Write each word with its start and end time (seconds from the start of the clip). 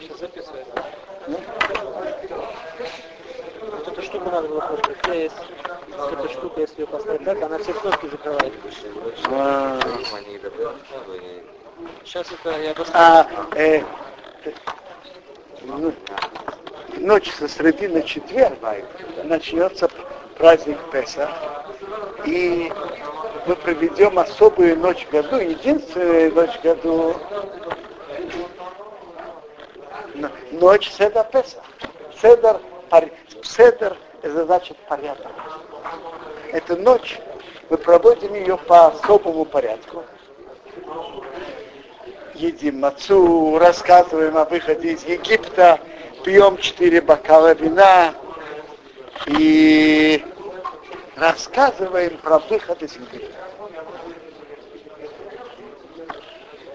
Сейчас 0.00 0.18
записываем. 0.18 0.66
Вот 3.60 3.88
эту 3.88 4.02
штуку 4.02 4.30
надо 4.30 4.48
было 4.48 4.60
просто. 4.60 5.12
Есть 5.12 5.36
эта 5.88 6.28
штука, 6.28 6.60
если 6.60 6.80
ее 6.80 6.86
поставить 6.88 7.24
так, 7.24 7.42
она 7.42 7.58
все 7.58 7.72
кнопки 7.74 8.06
закрывает. 8.08 8.52
Сейчас 12.04 12.26
это 12.32 12.60
я 12.60 12.74
А, 12.92 13.26
э, 13.54 13.82
ну, 15.62 15.92
ночь 16.96 17.30
со 17.32 17.46
среды 17.46 17.88
на 17.88 18.02
четверг 18.02 18.58
начнется 19.24 19.88
праздник 20.36 20.78
Песа. 20.90 21.30
И 22.24 22.72
мы 23.46 23.54
проведем 23.56 24.18
особую 24.18 24.78
ночь 24.78 25.06
в 25.06 25.10
году, 25.10 25.36
единственную 25.36 26.34
ночь 26.34 26.58
в 26.58 26.62
году, 26.62 27.16
ночь 30.52 30.90
Седа 30.90 31.24
Песа. 31.24 31.62
Седер, 32.20 32.60
Седер 33.42 33.96
это 34.22 34.44
значит 34.44 34.76
порядок. 34.88 35.26
Эту 36.52 36.76
ночь 36.76 37.18
мы 37.70 37.76
проводим 37.76 38.34
ее 38.34 38.56
по 38.56 38.86
особому 38.86 39.44
порядку. 39.44 40.04
Едим 42.34 42.80
мацу, 42.80 43.58
рассказываем 43.58 44.36
о 44.36 44.44
выходе 44.44 44.92
из 44.92 45.04
Египта, 45.04 45.80
пьем 46.24 46.58
четыре 46.58 47.00
бокала 47.00 47.54
вина 47.54 48.14
и 49.26 50.24
рассказываем 51.16 52.18
про 52.18 52.38
выход 52.38 52.82
из 52.82 52.94
Египта. 52.94 53.34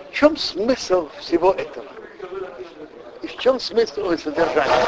В 0.09 0.13
чем 0.13 0.35
смысл 0.35 1.09
всего 1.19 1.53
этого? 1.53 1.85
И 3.21 3.27
в 3.27 3.37
чем 3.37 3.59
смысл 3.59 4.11
и 4.11 4.17
содержание? 4.17 4.85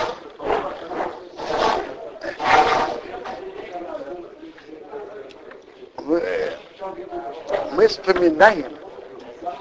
Мы 7.72 7.88
вспоминаем 7.88 8.78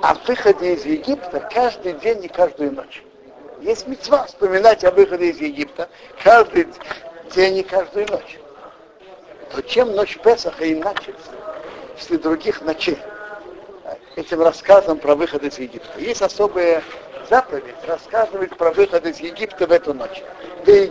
о 0.00 0.14
выходе 0.14 0.74
из 0.74 0.84
Египта 0.84 1.40
каждый 1.52 1.92
день 1.94 2.24
и 2.24 2.28
каждую 2.28 2.72
ночь. 2.72 3.02
Есть 3.60 3.86
мецва 3.86 4.24
вспоминать 4.26 4.84
о 4.84 4.90
выходе 4.90 5.30
из 5.30 5.40
Египта 5.40 5.88
каждый 6.22 6.66
день 7.34 7.58
и 7.58 7.62
каждую 7.62 8.10
ночь. 8.10 8.38
То 9.52 9.62
чем 9.62 9.94
ночь 9.94 10.18
Песаха 10.18 10.72
иначе, 10.72 11.14
если 11.96 12.16
других 12.16 12.62
ночей? 12.62 12.98
Этим 14.16 14.42
рассказом 14.42 14.98
про 14.98 15.14
выход 15.14 15.44
из 15.44 15.58
Египта. 15.58 16.00
Есть 16.00 16.22
особая 16.22 16.82
заповедь 17.28 17.74
рассказывать 17.86 18.56
про 18.56 18.72
выход 18.72 19.06
из 19.06 19.20
Египта 19.20 19.66
в 19.66 19.72
эту 19.72 19.94
ночь. 19.94 20.22
Ты 20.64 20.86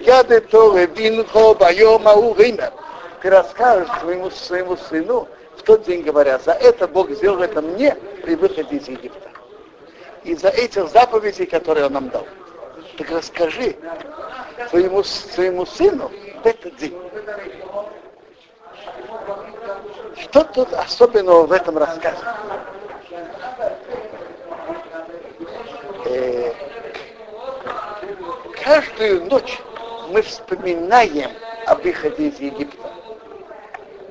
расскажешь 3.29 3.89
своему, 3.99 4.31
своему 4.31 4.77
сыну 4.77 5.27
в 5.57 5.63
тот 5.63 5.83
день, 5.83 6.01
говоря, 6.01 6.39
за 6.39 6.53
это 6.53 6.87
Бог 6.87 7.11
сделал 7.11 7.41
это 7.41 7.61
мне 7.61 7.95
при 8.23 8.35
выходе 8.35 8.77
из 8.77 8.87
Египта. 8.87 9.29
И 10.23 10.35
за 10.35 10.49
этих 10.49 10.89
заповедей, 10.89 11.45
которые 11.45 11.87
он 11.87 11.93
нам 11.93 12.09
дал. 12.09 12.25
Так 12.97 13.11
расскажи 13.11 13.75
своему, 14.69 15.03
своему 15.03 15.65
сыну 15.65 16.11
в 16.43 16.45
этот 16.45 16.75
день. 16.77 16.95
Что 20.31 20.45
тут 20.45 20.71
особенного 20.71 21.45
в 21.45 21.51
этом 21.51 21.77
рассказе? 21.77 22.23
Э, 26.05 26.53
каждую 28.63 29.25
ночь 29.25 29.59
мы 30.07 30.21
вспоминаем 30.21 31.31
о 31.65 31.75
выходе 31.75 32.29
из 32.29 32.39
Египта. 32.39 32.87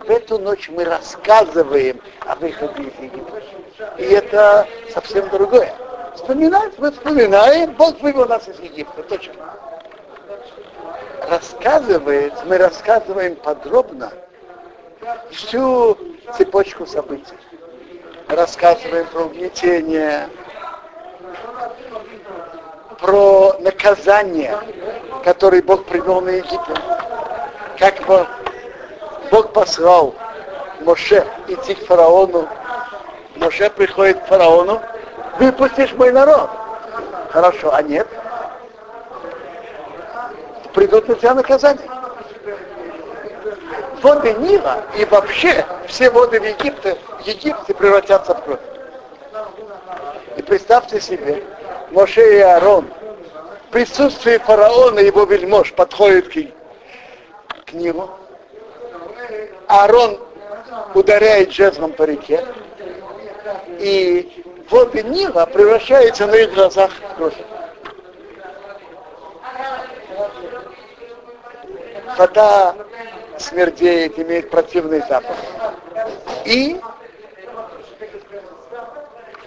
В 0.01 0.11
эту 0.11 0.39
ночь 0.39 0.69
мы 0.69 0.85
рассказываем 0.85 1.99
о 2.27 2.35
выходе 2.35 2.83
из 2.83 3.03
Египта. 3.03 3.43
И 3.97 4.03
это 4.03 4.69
совсем 4.93 5.27
другое. 5.31 5.75
Вспоминать 6.17 6.79
мы 6.79 6.93
вспоминаем, 6.93 7.73
Бог 7.73 7.99
вывел 8.03 8.27
нас 8.27 8.47
из 8.47 8.61
Египта, 8.61 9.03
точно. 9.05 9.33
Рассказывает, 11.31 12.35
мы 12.45 12.59
рассказываем 12.59 13.37
подробно 13.37 14.13
всю 15.31 15.97
цепочку 16.37 16.87
событий. 16.87 17.35
Рассказываем 18.29 19.07
про 19.07 19.23
угнетение, 19.23 20.29
про 23.01 23.57
наказание, 23.61 24.57
которое 25.25 25.63
Бог 25.63 25.85
привел 25.87 26.21
на 26.21 26.31
Египет. 26.31 26.81
Как 27.79 27.95
Бог, 29.31 29.53
послал 29.53 30.15
Моше 30.81 31.27
идти 31.49 31.75
к 31.75 31.87
фараону. 31.87 32.49
Моше 33.37 33.71
приходит 33.71 34.21
к 34.21 34.27
фараону, 34.27 34.81
выпустишь 35.39 35.93
мой 35.95 36.13
народ. 36.13 36.51
Хорошо, 37.31 37.75
а 37.75 37.83
нет? 37.83 38.07
Придут 40.75 41.09
на 41.09 41.15
тебя 41.15 41.35
наказание. 41.35 42.00
Воды 44.03 44.33
Нила 44.35 44.85
и 44.97 45.05
вообще 45.05 45.65
все 45.87 46.11
воды 46.11 46.41
в 46.41 46.45
Египте, 46.45 46.97
Египте 47.25 47.75
превратятся 47.75 48.35
в 48.35 48.45
кровь. 48.45 48.61
И 50.37 50.43
представьте 50.43 51.01
себе, 51.01 51.43
Моше 51.91 52.39
и 52.39 52.41
Аарон 52.41 52.87
в 53.69 53.73
присутствии 53.73 54.39
фараона 54.39 55.01
и 55.01 55.07
его 55.07 55.25
вельмож 55.25 55.73
подходит 55.75 56.29
к, 56.29 56.33
к 57.67 57.73
нему. 57.75 58.09
Аарон 59.67 60.19
ударяет 60.95 61.53
жезлом 61.53 61.93
по 61.93 62.05
реке, 62.05 62.45
и 63.79 64.45
воды 64.71 65.03
Нила 65.03 65.45
превращаются 65.47 66.27
на 66.27 66.37
их 66.37 66.55
глазах 66.55 66.91
в 66.91 67.17
кровь. 67.17 67.37
Вода 72.17 72.75
смердеет, 73.41 74.19
имеет 74.19 74.51
противный 74.51 75.01
запах. 75.01 75.37
И 76.45 76.81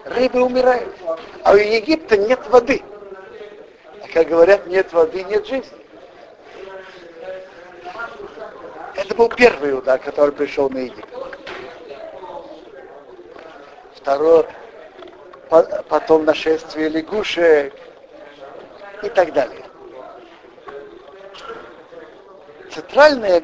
рыбы 0.05 0.41
умирают. 0.43 0.95
А 1.43 1.53
у 1.53 1.55
Египта 1.55 2.17
нет 2.17 2.39
воды. 2.49 2.81
А 4.03 4.07
как 4.13 4.27
говорят, 4.27 4.67
нет 4.67 4.91
воды, 4.93 5.23
нет 5.23 5.45
жизни. 5.45 5.77
Это 8.95 9.15
был 9.15 9.29
первый 9.29 9.77
удар, 9.77 9.99
который 9.99 10.31
пришел 10.31 10.69
на 10.69 10.79
Египет. 10.79 11.09
Второй, 13.95 14.45
потом 15.89 16.25
нашествие 16.25 16.89
лягушек 16.89 17.73
и 19.01 19.09
так 19.09 19.33
далее. 19.33 19.63
Центральная 22.71 23.41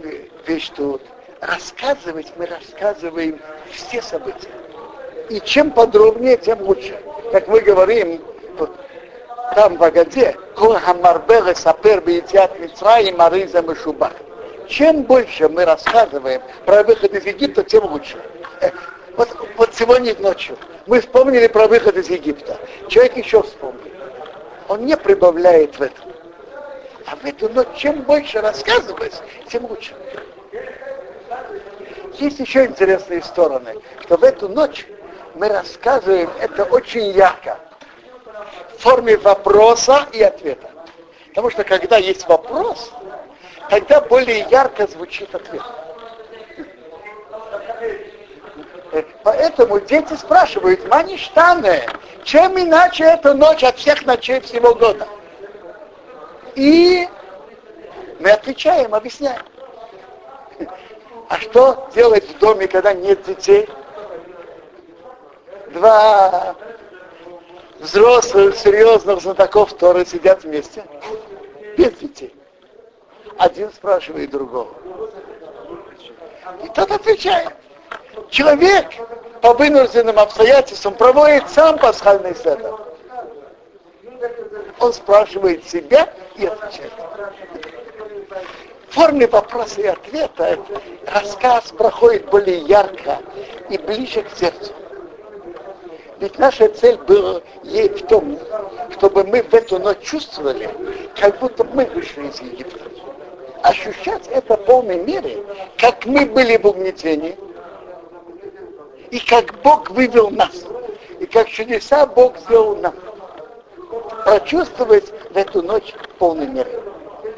вещь 0.50 0.72
тут, 0.76 1.02
рассказывать 1.42 2.34
мы 2.36 2.48
рассказываем 2.48 3.40
все 3.72 4.02
события. 4.02 4.50
И 5.30 5.40
чем 5.42 5.70
подробнее, 5.72 6.38
тем 6.38 6.62
лучше. 6.64 7.00
Как 7.32 7.48
мы 7.48 7.62
говорим, 7.62 8.20
там 9.56 9.78
в 9.78 9.84
Агаде. 9.84 10.36
Чем 14.68 15.04
больше 15.04 15.50
мы 15.50 15.66
рассказываем 15.66 16.42
про 16.66 16.84
выход 16.84 17.14
из 17.14 17.26
Египта, 17.26 17.64
тем 17.64 17.86
лучше. 17.86 18.18
Вот, 19.16 19.30
вот 19.58 19.70
сегодня 19.76 20.16
ночью 20.20 20.58
мы 20.88 21.02
вспомнили 21.02 21.48
про 21.48 21.68
выход 21.68 21.96
из 21.98 22.10
Египта. 22.10 22.58
Человек 22.88 23.18
еще 23.18 23.44
вспомнил. 23.44 23.82
Он 24.68 24.86
не 24.86 24.98
прибавляет 24.98 25.78
в 25.78 25.82
этом. 25.82 26.06
А 27.06 27.16
в 27.16 27.26
эту 27.26 27.50
ночь 27.50 27.68
чем 27.76 28.02
больше 28.02 28.40
рассказывать, 28.40 29.22
тем 29.48 29.66
лучше. 29.66 29.94
Есть 32.14 32.40
еще 32.40 32.66
интересные 32.66 33.22
стороны, 33.22 33.76
что 34.02 34.18
в 34.18 34.24
эту 34.24 34.50
ночь 34.50 34.86
мы 35.36 35.48
рассказываем 35.48 36.30
это 36.40 36.66
очень 36.66 37.12
ярко, 37.12 37.58
в 38.78 38.82
форме 38.82 39.18
вопроса 39.18 40.06
и 40.12 40.22
ответа. 40.22 40.70
Потому 41.30 41.50
что 41.50 41.64
когда 41.64 41.98
есть 41.98 42.28
вопрос, 42.28 42.92
тогда 43.70 44.02
более 44.02 44.46
ярко 44.50 44.88
звучит 44.88 45.34
ответ. 45.34 45.62
Поэтому 49.24 49.80
дети 49.80 50.14
спрашивают, 50.16 50.88
Маништаны, 50.88 51.84
чем 52.24 52.60
иначе 52.60 53.04
эта 53.04 53.34
ночь 53.34 53.64
от 53.64 53.78
всех 53.78 54.06
ночей 54.06 54.42
всего 54.42 54.74
года? 54.74 55.08
И 56.56 57.08
мы 58.20 58.32
отвечаем, 58.32 58.94
объясняем. 58.96 59.42
А 61.30 61.38
что 61.40 61.88
делать 61.94 62.28
в 62.28 62.40
доме, 62.40 62.68
когда 62.68 62.94
нет 62.94 63.24
детей? 63.24 63.70
Два 65.68 66.56
взрослых, 67.80 68.58
серьезных 68.58 69.22
знатоков 69.22 69.74
Торы 69.74 70.06
сидят 70.06 70.44
вместе, 70.44 70.84
без 71.78 71.94
детей. 71.94 72.36
Один 73.38 73.72
спрашивает 73.72 74.32
другого. 74.32 74.74
И 76.64 76.68
тот 76.70 76.92
отвечает. 76.92 77.54
Человек 78.30 78.88
по 79.42 79.54
вынужденным 79.54 80.20
обстоятельствам 80.20 80.96
проводит 80.96 81.48
сам 81.50 81.78
пасхальный 81.78 82.36
седр. 82.36 82.76
Он 84.80 84.94
спрашивает 84.94 85.66
себя 85.66 86.12
и 86.36 86.46
отвечает. 86.46 86.94
Форме 88.92 89.28
вопроса 89.28 89.82
и 89.82 89.86
ответа 89.86 90.58
рассказ 91.06 91.72
проходит 91.78 92.26
более 92.30 92.60
ярко 92.60 93.20
и 93.70 93.78
ближе 93.78 94.24
к 94.24 94.36
сердцу. 94.36 94.74
Ведь 96.20 96.38
наша 96.40 96.68
цель 96.70 96.98
была 96.98 97.42
ей 97.64 97.90
в 97.90 98.08
том, 98.08 98.38
чтобы 98.92 99.24
мы 99.26 99.44
в 99.44 99.54
эту 99.54 99.80
ночь 99.80 100.00
чувствовали, 100.02 100.70
как 101.16 101.40
будто 101.40 101.64
мы 101.64 101.86
вышли 101.86 102.28
из 102.28 102.42
Египта. 102.42 102.80
Ощущать 103.62 104.28
это 104.28 104.58
в 104.58 104.66
полной 104.66 105.04
мере, 105.04 105.44
как 105.78 106.06
мы 106.06 106.26
были 106.26 106.58
в 106.58 106.66
угнетении, 106.66 107.38
и 109.12 109.20
как 109.20 109.54
Бог 109.62 109.92
вывел 109.92 110.30
нас, 110.32 110.66
и 111.20 111.26
как 111.26 111.48
чудеса 111.48 112.06
Бог 112.08 112.38
сделал 112.40 112.76
нам. 112.78 112.96
Прочувствовать 114.26 115.14
в 115.32 115.38
эту 115.38 115.62
ночь 115.62 115.94
в 115.94 116.08
полной 116.18 116.48
мере, 116.48 116.82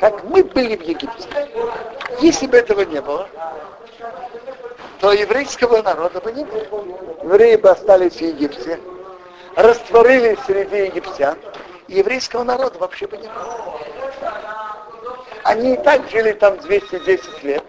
как 0.02 0.24
мы 0.24 0.44
были 0.44 0.76
в 0.76 0.82
Египте. 0.82 1.30
Если 2.22 2.48
бы 2.48 2.58
этого 2.58 2.82
не 2.82 3.00
было, 3.00 3.30
то 5.00 5.14
еврейского 5.14 5.84
народа 5.84 6.20
бы 6.20 6.32
не 6.32 6.44
было. 6.44 6.84
Евреи 7.24 7.56
бы 7.56 7.70
остались 7.70 8.14
в 8.14 8.22
Египте, 8.22 8.80
растворились 9.56 10.40
среди 10.48 10.86
египтян, 10.86 11.38
и 11.88 12.00
еврейского 12.00 12.44
народа 12.44 12.80
вообще 12.80 13.06
бы 13.06 13.18
не 13.18 13.28
было. 13.28 13.80
Они 15.44 15.76
и 15.76 15.78
так 15.78 16.10
жили 16.10 16.32
там 16.32 16.58
210 16.58 17.44
лет. 17.44 17.64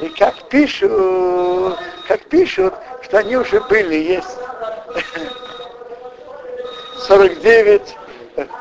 И 0.00 0.08
как 0.10 0.34
пишут, 0.50 1.78
как 2.06 2.20
пишут, 2.28 2.74
что 3.00 3.18
они 3.18 3.36
уже 3.36 3.62
были, 3.62 3.94
есть 3.94 4.38
49 7.06 7.96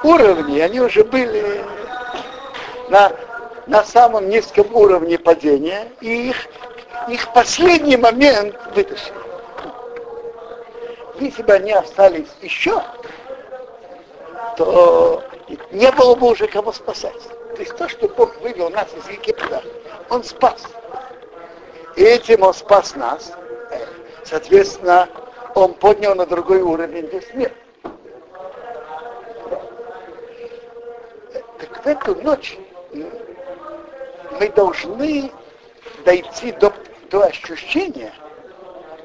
уровней, 0.04 0.62
они 0.62 0.80
уже 0.80 1.04
были 1.04 1.62
на, 2.94 3.12
на 3.66 3.84
самом 3.84 4.30
низком 4.30 4.68
уровне 4.76 5.18
падения, 5.18 5.92
и 6.00 6.30
их 6.30 6.48
их 7.10 7.34
последний 7.34 7.98
момент 7.98 8.56
вытащили. 8.76 9.14
Если 11.20 11.42
бы 11.42 11.54
они 11.54 11.72
остались 11.72 12.30
еще, 12.42 12.82
то 14.58 15.24
не 15.72 15.92
было 15.92 16.16
бы 16.16 16.30
уже 16.30 16.48
кого 16.48 16.72
спасать. 16.72 17.22
То 17.56 17.62
есть 17.62 17.76
то, 17.76 17.90
что 17.90 18.08
Бог 18.08 18.40
вывел 18.42 18.70
нас 18.70 18.88
из 18.96 19.08
Египта, 19.10 19.64
Он 20.10 20.24
спас. 20.24 20.64
И 21.96 22.04
этим 22.04 22.44
Он 22.44 22.54
спас 22.54 22.96
нас. 22.96 23.34
Соответственно, 24.24 25.10
Он 25.56 25.74
поднял 25.74 26.14
на 26.16 26.26
другой 26.26 26.62
уровень 26.62 27.08
весь 27.08 27.34
мир. 27.34 27.52
Так 31.60 31.84
в 31.84 31.88
эту 31.88 32.16
ночь 32.22 32.58
мы 32.94 34.50
должны 34.50 35.32
дойти 36.06 36.52
до 36.54 36.74
то 37.10 37.24
ощущение, 37.24 38.12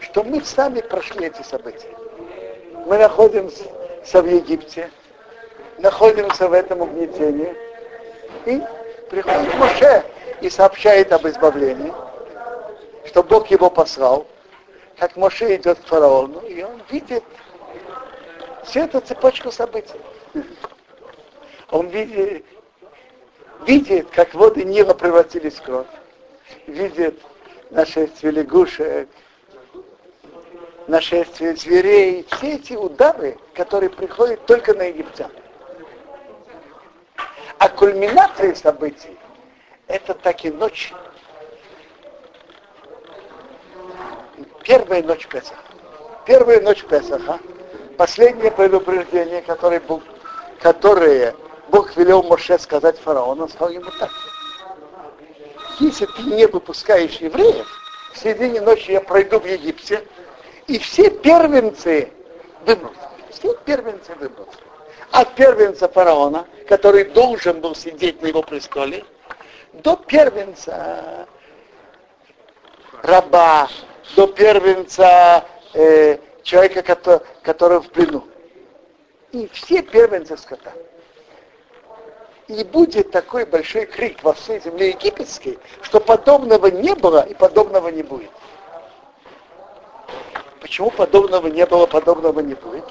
что 0.00 0.22
мы 0.24 0.42
сами 0.42 0.80
прошли 0.80 1.26
эти 1.26 1.42
события. 1.42 1.94
Мы 2.86 2.98
находимся 2.98 3.64
в 4.22 4.26
Египте, 4.26 4.90
находимся 5.78 6.48
в 6.48 6.52
этом 6.52 6.80
угнетении, 6.80 7.54
и 8.46 8.62
приходит 9.10 9.54
Моше 9.58 10.04
и 10.40 10.48
сообщает 10.48 11.12
об 11.12 11.26
избавлении, 11.26 11.92
что 13.06 13.22
Бог 13.22 13.48
его 13.48 13.70
послал, 13.70 14.26
как 14.98 15.16
Моше 15.16 15.56
идет 15.56 15.78
к 15.78 15.86
фараону, 15.86 16.40
и 16.40 16.62
он 16.62 16.82
видит 16.90 17.24
всю 18.64 18.80
эту 18.80 19.00
цепочку 19.00 19.50
событий. 19.50 20.00
Он 21.70 21.88
видит, 21.88 22.44
видит, 23.66 24.08
как 24.10 24.34
воды 24.34 24.64
Нила 24.64 24.94
превратились 24.94 25.54
в 25.54 25.62
кровь, 25.62 25.86
видит, 26.66 27.20
нашествие 27.70 28.32
лягушек, 28.32 29.08
нашествие 30.86 31.54
зверей, 31.56 32.26
все 32.30 32.54
эти 32.54 32.74
удары, 32.74 33.38
которые 33.54 33.90
приходят 33.90 34.44
только 34.46 34.74
на 34.74 34.82
египтян. 34.82 35.30
А 37.58 37.68
кульминацией 37.68 38.54
событий 38.54 39.18
это 39.88 40.14
так 40.14 40.44
и 40.44 40.50
ночь. 40.50 40.92
Первая 44.62 45.02
ночь 45.02 45.26
Песаха. 45.26 45.56
Первая 46.26 46.60
ночь 46.60 46.84
Песаха. 46.84 47.38
Последнее 47.96 48.50
предупреждение, 48.50 49.42
которое, 49.42 49.80
Бог, 49.80 50.02
которое 50.60 51.34
Бог 51.68 51.96
велел 51.96 52.22
Моше 52.22 52.58
сказать 52.58 52.98
фараону, 52.98 53.44
он 53.44 53.48
сказал 53.48 53.70
ему 53.70 53.90
так 53.98 54.10
если 55.80 56.06
ты 56.06 56.22
не 56.22 56.46
выпускаешь 56.46 57.16
евреев, 57.16 57.66
в 58.12 58.18
середине 58.18 58.60
ночи 58.60 58.90
я 58.90 59.00
пройду 59.00 59.38
в 59.38 59.46
Египте, 59.46 60.04
и 60.66 60.78
все 60.78 61.10
первенцы 61.10 62.12
вымрут. 62.66 62.96
Все 63.30 63.54
первенцы 63.64 64.14
вымрут. 64.16 64.48
От 65.10 65.34
первенца 65.34 65.88
фараона, 65.88 66.46
который 66.66 67.04
должен 67.04 67.60
был 67.60 67.74
сидеть 67.74 68.20
на 68.22 68.26
его 68.26 68.42
престоле, 68.42 69.04
до 69.72 69.96
первенца 69.96 71.26
раба, 73.02 73.68
до 74.16 74.26
первенца 74.26 75.44
э, 75.74 76.18
человека, 76.42 76.82
который, 76.82 77.20
который 77.42 77.80
в 77.80 77.88
плену. 77.90 78.26
И 79.32 79.48
все 79.52 79.82
первенцы 79.82 80.36
скота 80.36 80.72
и 82.48 82.64
будет 82.64 83.10
такой 83.10 83.44
большой 83.44 83.84
крик 83.84 84.22
во 84.22 84.32
всей 84.32 84.60
земле 84.60 84.90
египетской, 84.90 85.58
что 85.82 86.00
подобного 86.00 86.68
не 86.68 86.94
было 86.94 87.20
и 87.20 87.34
подобного 87.34 87.88
не 87.88 88.02
будет. 88.02 88.30
Почему 90.60 90.90
подобного 90.90 91.46
не 91.48 91.66
было, 91.66 91.86
подобного 91.86 92.40
не 92.40 92.54
будет? 92.54 92.84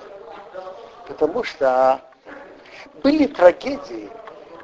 Потому 1.08 1.44
что 1.44 2.02
были 3.02 3.26
трагедии, 3.26 4.10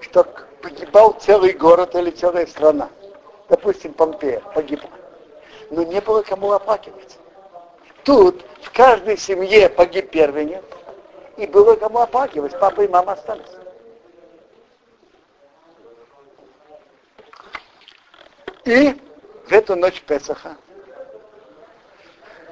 что 0.02 0.26
погибал 0.62 1.16
целый 1.20 1.54
город 1.54 1.96
или 1.96 2.12
целая 2.12 2.46
страна. 2.46 2.90
Допустим, 3.50 3.94
Помпея 3.94 4.42
погибла. 4.54 4.90
Но 5.72 5.84
не 5.84 6.02
было 6.02 6.22
кому 6.22 6.52
оплакивать. 6.52 7.18
Тут 8.04 8.46
в 8.62 8.72
каждой 8.72 9.18
семье 9.18 9.70
погиб 9.70 10.12
первенец, 10.12 10.64
и 11.38 11.48
было 11.48 11.76
кому 11.76 12.00
оплакивать. 12.00 12.58
Папа 12.60 12.82
и 12.82 12.88
мама 12.88 13.14
остались. 13.14 13.62
И 18.65 18.96
в 19.46 19.51
эту 19.51 19.75
ночь 19.75 20.01
Песаха 20.03 20.55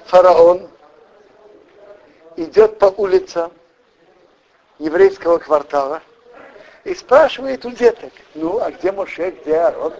фараон 0.05 0.69
идет 2.35 2.79
по 2.79 2.85
улицам 2.85 3.53
еврейского 4.77 5.37
квартала 5.37 6.01
и 6.83 6.93
спрашивает 6.95 7.63
у 7.63 7.71
деток, 7.71 8.11
ну, 8.33 8.59
а 8.59 8.71
где 8.71 8.91
Моше, 8.91 9.31
где 9.31 9.55
Арон? 9.55 9.93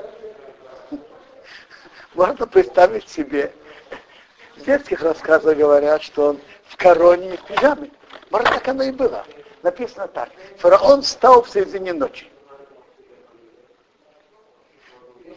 Можно 2.14 2.46
представить 2.46 3.08
себе, 3.08 3.54
в 4.58 4.66
детских 4.66 5.02
рассказах 5.04 5.56
говорят, 5.56 6.02
что 6.02 6.30
он 6.30 6.42
в 6.66 6.76
короне 6.76 7.36
и 7.36 7.38
в 7.38 7.46
пижаме. 7.46 7.90
Может, 8.32 8.50
так 8.50 8.68
оно 8.68 8.84
и 8.84 8.92
было. 8.92 9.26
Написано 9.64 10.10
так. 10.10 10.30
Фараон 10.58 11.04
встал 11.04 11.44
в 11.44 11.50
середине 11.50 11.94
ночи. 11.94 12.28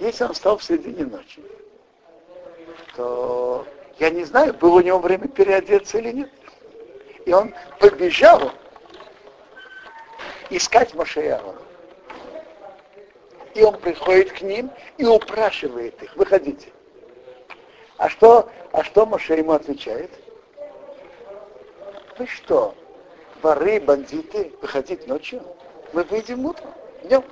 Если 0.01 0.25
он 0.25 0.33
встал 0.33 0.59
в 0.59 0.65
середине 0.65 1.05
ночи, 1.05 1.43
то 2.97 3.67
я 3.99 4.11
не 4.11 4.25
знаю, 4.25 4.55
было 4.55 4.77
у 4.77 4.81
него 4.81 4.99
время 4.99 5.29
переодеться 5.29 5.99
или 5.99 6.13
нет. 6.13 6.31
И 7.25 7.33
он 7.33 7.55
побежал 7.79 8.53
искать 10.51 10.95
Моше 10.95 11.41
и 13.55 13.63
он 13.63 13.79
приходит 13.79 14.33
к 14.33 14.43
ним 14.43 14.71
и 14.99 15.05
упрашивает 15.05 16.03
их, 16.03 16.17
выходите. 16.17 16.69
А 17.97 18.09
что, 18.09 18.51
а 18.73 18.83
что 18.83 19.07
Моше 19.07 19.37
ему 19.37 19.53
отвечает? 19.53 20.11
Вы 22.19 22.27
что, 22.27 22.75
воры, 23.43 23.81
бандиты, 23.81 24.53
выходить 24.61 25.07
ночью? 25.07 25.43
Мы 25.93 26.03
выйдем 26.03 26.45
утром, 26.45 26.75
днем. 27.05 27.25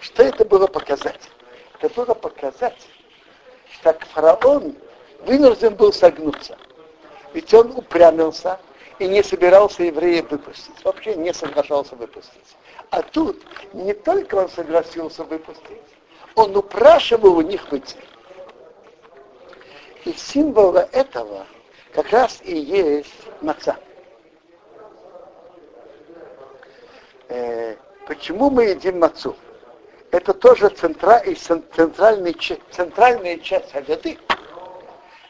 Что 0.00 0.22
это 0.22 0.44
было 0.44 0.66
показать? 0.66 1.20
Это 1.80 1.94
было 1.94 2.14
показать, 2.14 2.88
что 3.72 3.96
фараон 4.12 4.74
вынужден 5.20 5.74
был 5.74 5.92
согнуться. 5.92 6.56
Ведь 7.32 7.52
он 7.52 7.72
упрямился 7.76 8.58
и 8.98 9.06
не 9.06 9.22
собирался 9.22 9.84
евреев 9.84 10.30
выпустить. 10.30 10.84
Вообще 10.84 11.14
не 11.14 11.32
соглашался 11.32 11.94
выпустить. 11.96 12.56
А 12.90 13.02
тут 13.02 13.42
не 13.72 13.92
только 13.92 14.36
он 14.36 14.48
согласился 14.48 15.24
выпустить, 15.24 15.82
он 16.34 16.56
упрашивал 16.56 17.36
у 17.36 17.42
них 17.42 17.70
выйти. 17.70 17.96
И 20.04 20.12
символа 20.12 20.88
этого 20.92 21.46
как 21.92 22.10
раз 22.10 22.40
и 22.42 22.56
есть 22.56 23.12
маца. 23.40 23.76
Э, 27.28 27.76
почему 28.06 28.48
мы 28.50 28.64
едим 28.64 29.00
мацу? 29.00 29.36
Это 30.10 30.32
тоже 30.32 30.70
центра, 30.70 31.22
центральный, 31.34 32.34
центральная 32.70 33.38
часть 33.38 33.74
Агады. 33.74 34.18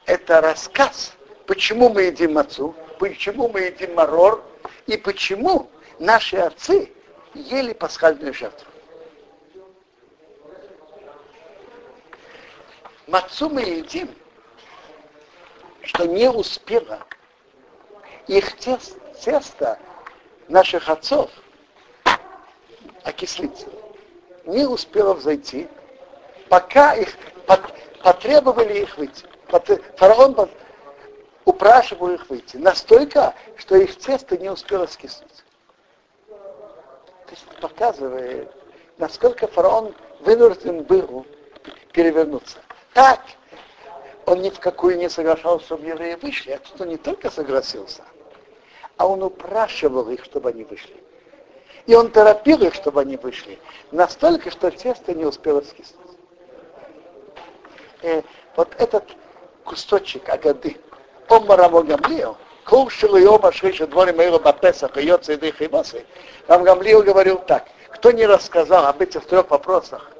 Это 0.06 0.40
рассказ, 0.40 1.14
почему 1.46 1.88
мы 1.88 2.02
едим 2.02 2.34
мацу, 2.34 2.74
почему 2.98 3.48
мы 3.48 3.60
едим 3.60 3.94
марор 3.94 4.44
и 4.86 4.96
почему 4.96 5.68
наши 5.98 6.36
отцы 6.36 6.92
ели 7.34 7.72
пасхальную 7.72 8.32
жертву. 8.32 8.70
Мацу 13.08 13.48
мы 13.48 13.62
едим, 13.62 14.08
что 15.82 16.06
не 16.06 16.30
успела 16.30 17.00
их 18.28 18.56
тесто 18.58 19.78
наших 20.48 20.88
отцов 20.88 21.30
окислиться. 23.02 23.66
Не 24.48 24.64
успела 24.64 25.12
взойти, 25.12 25.68
пока 26.48 26.94
их 26.94 27.10
потребовали 28.02 28.78
их 28.78 28.96
выйти. 28.96 29.26
Фараон 29.98 30.48
упрашивал 31.44 32.08
их 32.12 32.30
выйти. 32.30 32.56
Настолько, 32.56 33.34
что 33.56 33.76
их 33.76 33.98
тесто 33.98 34.38
не 34.38 34.48
успело 34.48 34.86
скиснуть. 34.86 35.44
То 36.28 37.30
есть 37.30 37.44
показывает, 37.60 38.50
насколько 38.96 39.48
фараон 39.48 39.94
вынужден 40.20 40.82
был 40.82 41.26
перевернуться. 41.92 42.56
Так, 42.94 43.20
он 44.24 44.40
ни 44.40 44.48
в 44.48 44.58
какую 44.60 44.96
не 44.96 45.10
соглашался, 45.10 45.66
чтобы 45.66 45.88
евреи 45.88 46.14
вышли, 46.14 46.52
а 46.52 46.58
тут 46.58 46.80
он 46.80 46.88
не 46.88 46.96
только 46.96 47.30
согласился, 47.30 48.02
а 48.96 49.06
он 49.06 49.22
упрашивал 49.22 50.08
их, 50.08 50.24
чтобы 50.24 50.48
они 50.48 50.64
вышли. 50.64 51.02
И 51.88 51.94
он 51.94 52.10
торопил 52.10 52.62
их, 52.62 52.74
чтобы 52.74 53.00
они 53.00 53.16
вышли, 53.16 53.58
настолько, 53.92 54.50
что 54.50 54.70
тесто 54.70 55.14
не 55.14 55.24
успело 55.24 55.62
скиснуть. 55.62 56.18
Э, 58.02 58.20
вот 58.56 58.74
этот 58.76 59.04
кусочек 59.64 60.28
агады, 60.28 60.76
Омара 61.30 61.66
Гамлио, 61.70 62.36
Кол 62.66 62.90
Шилуйома 62.90 63.52
Шриша 63.52 63.86
Дворе 63.86 64.12
Мейла 64.12 64.38
Бапесах 64.38 64.98
и 64.98 65.06
Йоца 65.06 65.32
и 65.32 65.50
Химосы, 65.50 66.04
Рам 66.46 66.62
Гамлио 66.62 67.00
говорил 67.00 67.38
так, 67.38 67.66
кто 67.88 68.10
не 68.10 68.26
рассказал 68.26 68.84
об 68.84 69.00
этих 69.00 69.24
трех 69.24 69.50
вопросах 69.50 70.10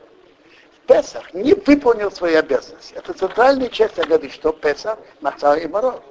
Песах 0.86 1.34
не 1.34 1.52
выполнил 1.52 2.10
свои 2.10 2.36
обязанности. 2.36 2.94
Это 2.94 3.12
центральная 3.12 3.68
часть 3.68 3.98
Агады, 3.98 4.30
что 4.30 4.52
Песах, 4.52 4.98
Маца 5.20 5.54
и 5.56 5.66
Мород. 5.66 6.02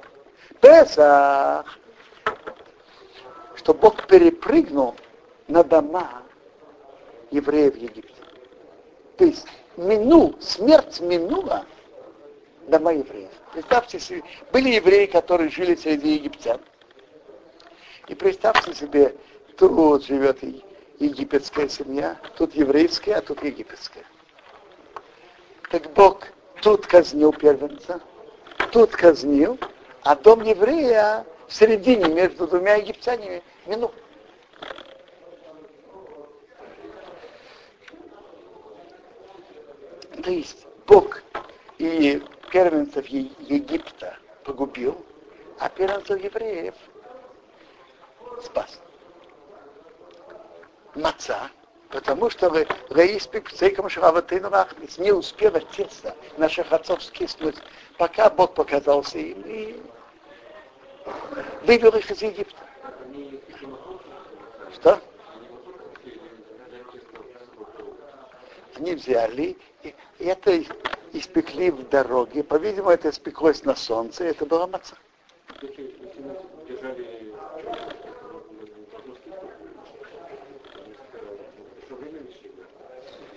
Песах, 0.62 1.66
что 3.56 3.74
Бог 3.74 4.06
перепрыгнул 4.06 4.96
на 5.48 5.64
дома 5.64 6.24
евреев 7.32 7.76
в 7.76 7.78
Египте. 7.78 8.14
То 9.18 9.26
есть 9.26 9.48
минул, 9.76 10.36
смерть 10.40 11.00
минула 11.00 11.66
дома 12.68 12.94
евреев. 12.94 13.32
Представьте 13.54 14.00
себе, 14.00 14.24
были 14.52 14.70
евреи, 14.70 15.06
которые 15.06 15.50
жили 15.50 15.76
среди 15.76 16.16
египтян. 16.16 16.60
И 18.08 18.16
представьте 18.16 18.74
себе, 18.74 19.16
тут 19.58 20.06
живет 20.06 20.40
египетская 21.00 21.68
семья, 21.68 22.18
тут 22.38 22.56
еврейская, 22.56 23.16
а 23.16 23.22
тут 23.22 23.44
египетская. 23.44 24.04
Так 25.70 25.92
Бог 25.94 26.28
тут 26.62 26.86
казнил 26.86 27.34
первенца, 27.34 28.00
тут 28.72 28.92
казнил, 28.92 29.60
а 30.04 30.16
дом 30.16 30.44
еврея 30.44 31.26
в 31.48 31.54
середине 31.54 32.06
между 32.06 32.48
двумя 32.48 32.76
египтянами 32.76 33.44
минут. 33.66 33.94
То 40.24 40.32
есть 40.32 40.66
Бог 40.88 41.22
и 41.78 42.24
первенцев 42.52 43.06
Египта 43.08 44.18
погубил, 44.44 45.06
а 45.60 45.70
первенцев 45.70 46.24
евреев 46.24 46.74
спас. 48.44 48.80
Маца, 50.96 51.52
потому 51.90 52.30
что 52.30 52.50
Раиспик 52.90 53.52
Цейком 53.52 53.90
Шраватыну 53.90 54.50
Рахмис 54.50 54.98
не 54.98 55.12
успела 55.12 55.60
тесто 55.60 56.16
наших 56.38 56.72
отцов 56.74 57.04
скиснуть, 57.04 57.58
пока 57.98 58.30
Бог 58.32 58.56
показался 58.56 59.20
им 59.20 59.42
и 59.46 59.80
вывел 61.64 61.92
их 61.92 62.10
из 62.10 62.22
Египта. 62.22 62.64
Что? 64.74 65.00
Они 68.78 68.94
взяли, 68.94 69.58
и 69.82 69.96
это 70.20 70.62
испекли 71.12 71.72
в 71.72 71.90
дороге. 71.90 72.44
По-видимому, 72.44 72.92
это 72.92 73.10
испеклось 73.10 73.64
на 73.64 73.76
солнце, 73.76 74.26
это 74.26 74.46
была 74.46 74.68
маца. 74.68 74.96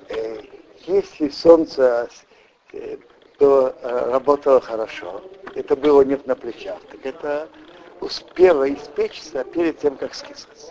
Э, 0.08 0.42
если 0.86 1.28
солнце 1.30 2.10
э, 2.72 2.98
то 3.38 3.74
э, 3.80 4.10
работало 4.10 4.60
хорошо, 4.60 5.22
это 5.54 5.74
было 5.74 6.02
них 6.02 6.26
на 6.26 6.36
плечах, 6.36 6.78
так 6.90 7.06
это 7.06 7.48
успело 8.00 8.70
испечься 8.70 9.44
перед 9.44 9.78
тем, 9.78 9.96
как 9.96 10.14
скислось. 10.14 10.70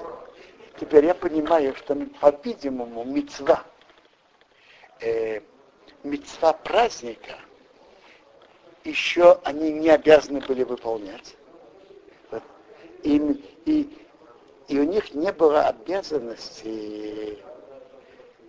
Теперь 0.79 1.05
я 1.05 1.15
понимаю, 1.15 1.75
что, 1.75 1.95
по-видимому, 2.21 3.03
мецва, 3.03 3.63
э, 5.01 5.41
мецва 6.03 6.53
праздника 6.53 7.35
еще 8.83 9.39
они 9.43 9.71
не 9.71 9.89
обязаны 9.89 10.39
были 10.41 10.63
выполнять. 10.63 11.35
И, 13.03 13.17
и, 13.65 13.97
и 14.67 14.79
у 14.79 14.83
них 14.83 15.13
не 15.13 15.31
было 15.31 15.67
обязанности, 15.67 17.39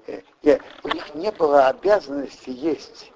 э, 0.06 0.58
у 0.82 0.88
них 0.88 1.14
не 1.14 1.30
было 1.30 1.68
обязанности 1.68 2.50
есть, 2.50 3.12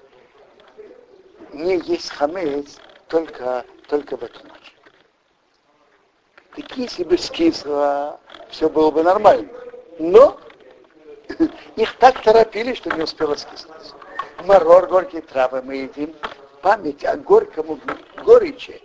не 1.53 1.79
есть 1.79 2.11
хамец 2.11 2.79
только, 3.09 3.65
только 3.89 4.17
в 4.17 4.23
эту 4.23 4.47
ночь. 4.47 4.75
Так 6.55 6.77
если 6.77 7.03
бы 7.03 7.19
скисло, 7.19 8.21
все 8.51 8.69
было 8.69 8.93
бы 8.93 9.03
нормально. 9.03 9.49
Но 9.99 10.39
их 11.77 11.97
так 11.99 12.23
торопили, 12.23 12.75
что 12.75 12.91
не 12.91 13.03
успело 13.03 13.35
скиснуть 13.35 13.95
марор, 14.45 14.87
горькие 14.87 15.23
травы 15.23 15.63
мы 15.63 15.77
едим, 15.77 16.15
память 16.63 17.05
о 17.05 17.17
горьком 17.17 17.81
горечи, 18.25 18.81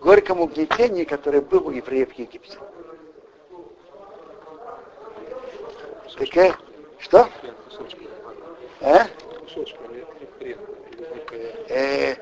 горьком 0.00 0.40
угнетении, 0.40 1.04
которое 1.04 1.40
было 1.40 1.68
у 1.68 1.70
евреев 1.70 2.14
в 2.14 2.18
Египте. 2.18 2.58
Такая, 6.16 6.54
что? 6.98 7.28
А? 8.80 9.06
Э, 11.68 12.14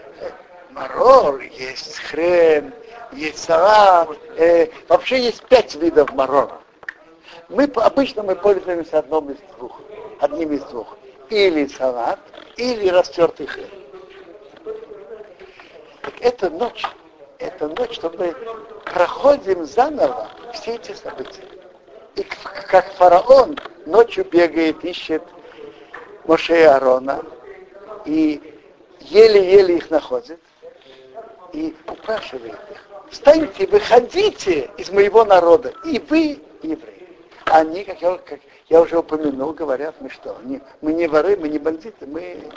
марор, 0.71 1.41
есть 1.41 1.99
хрен, 2.01 2.75
есть 3.13 3.39
салат, 3.39 4.11
э, 4.37 4.69
вообще 4.89 5.21
есть 5.21 5.45
пять 5.47 5.75
видов 5.77 6.13
марора. 6.13 6.61
Мы 7.49 7.65
обычно 7.65 8.23
мы 8.23 8.35
пользуемся 8.35 8.99
одним 8.99 9.31
из 9.31 9.39
двух, 9.57 9.81
одним 10.21 10.53
из 10.53 10.63
двух. 10.65 10.97
Или 11.31 11.67
салат, 11.67 12.19
или 12.57 12.89
растертый 12.89 13.47
хлеб. 13.47 13.71
Так 16.03 16.15
это 16.21 16.51
ночь, 16.51 16.85
это 17.39 17.69
ночь, 17.69 17.95
что 17.95 18.11
мы 18.11 18.35
проходим 18.85 19.65
заново 19.65 20.29
все 20.55 20.75
эти 20.75 20.93
события. 20.93 21.45
И 22.17 22.25
как 22.69 22.93
фараон 22.95 23.59
ночью 23.87 24.25
бегает, 24.25 24.85
ищет 24.85 25.23
Моше 26.25 26.61
и 26.61 26.65
Аарона, 26.65 27.23
и 28.05 28.41
еле-еле 29.01 29.77
их 29.77 29.91
находит, 29.91 30.41
и 31.53 31.75
упрашивает 31.87 32.59
их, 32.71 32.89
встаньте, 33.11 33.67
выходите 33.67 34.71
из 34.77 34.91
моего 34.91 35.25
народа, 35.25 35.73
и 35.85 35.99
вы 36.09 36.41
евреи. 36.63 36.96
Они, 37.47 37.85
как 37.85 38.03
я, 38.03 38.19
как 38.19 38.41
я 38.69 38.81
уже 38.81 38.99
упомянул, 38.99 39.53
говорят, 39.53 39.95
мы 40.01 40.11
что, 40.11 40.37
не, 40.43 40.61
мы 40.81 40.93
не 40.93 41.07
воры, 41.07 41.37
мы 41.37 41.49
не 41.49 41.59
бандиты, 41.59 42.05
мы 42.07 42.51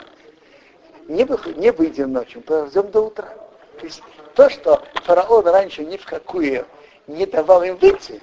не, 1.06 1.24
выходим, 1.24 1.60
не 1.60 1.70
выйдем 1.70 2.12
ночью, 2.12 2.42
подождем 2.42 2.90
до 2.90 3.02
утра. 3.02 3.28
То 3.78 3.86
есть 3.86 4.02
то, 4.34 4.50
что 4.50 4.82
фараон 5.04 5.46
раньше 5.46 5.84
ни 5.84 5.96
в 5.96 6.04
какую 6.04 6.66
не 7.06 7.24
давал 7.24 7.62
им 7.62 7.76
выйти, 7.76 8.20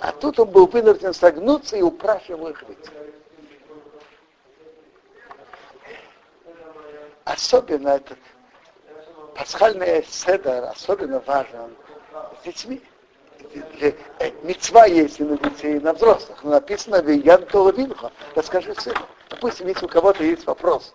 а 0.00 0.12
тут 0.12 0.40
он 0.40 0.48
был 0.50 0.66
вынужден 0.66 1.12
согнуться 1.12 1.76
и 1.76 1.82
упрашивал 1.82 2.48
их 2.48 2.62
выйти. 2.62 2.90
Особенно 7.24 7.88
этот 7.88 8.18
пасхальный 9.36 10.02
седер 10.08 10.64
особенно 10.64 11.20
важен 11.20 11.76
с 12.40 12.44
детьми. 12.44 12.80
Мецва 14.42 14.86
есть 14.86 15.20
и 15.20 15.24
на 15.24 15.38
детей, 15.38 15.76
и 15.76 15.80
на 15.80 15.92
взрослых. 15.92 16.42
Но 16.42 16.50
написано 16.50 17.02
в 17.02 17.08
Ян 17.08 17.44
Толовинха. 17.46 18.12
Расскажи 18.34 18.74
сыну. 18.74 19.00
Допустим, 19.30 19.68
если 19.68 19.86
у 19.86 19.88
кого-то 19.88 20.24
есть 20.24 20.46
вопрос, 20.46 20.94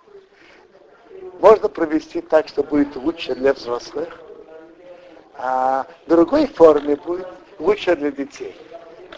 можно 1.39 1.69
провести 1.69 2.21
так, 2.21 2.47
что 2.47 2.63
будет 2.63 2.95
лучше 2.95 3.35
для 3.35 3.53
взрослых, 3.53 4.07
а 5.35 5.85
в 6.05 6.09
другой 6.09 6.47
форме 6.47 6.95
будет 6.95 7.27
лучше 7.59 7.95
для 7.95 8.11
детей. 8.11 8.55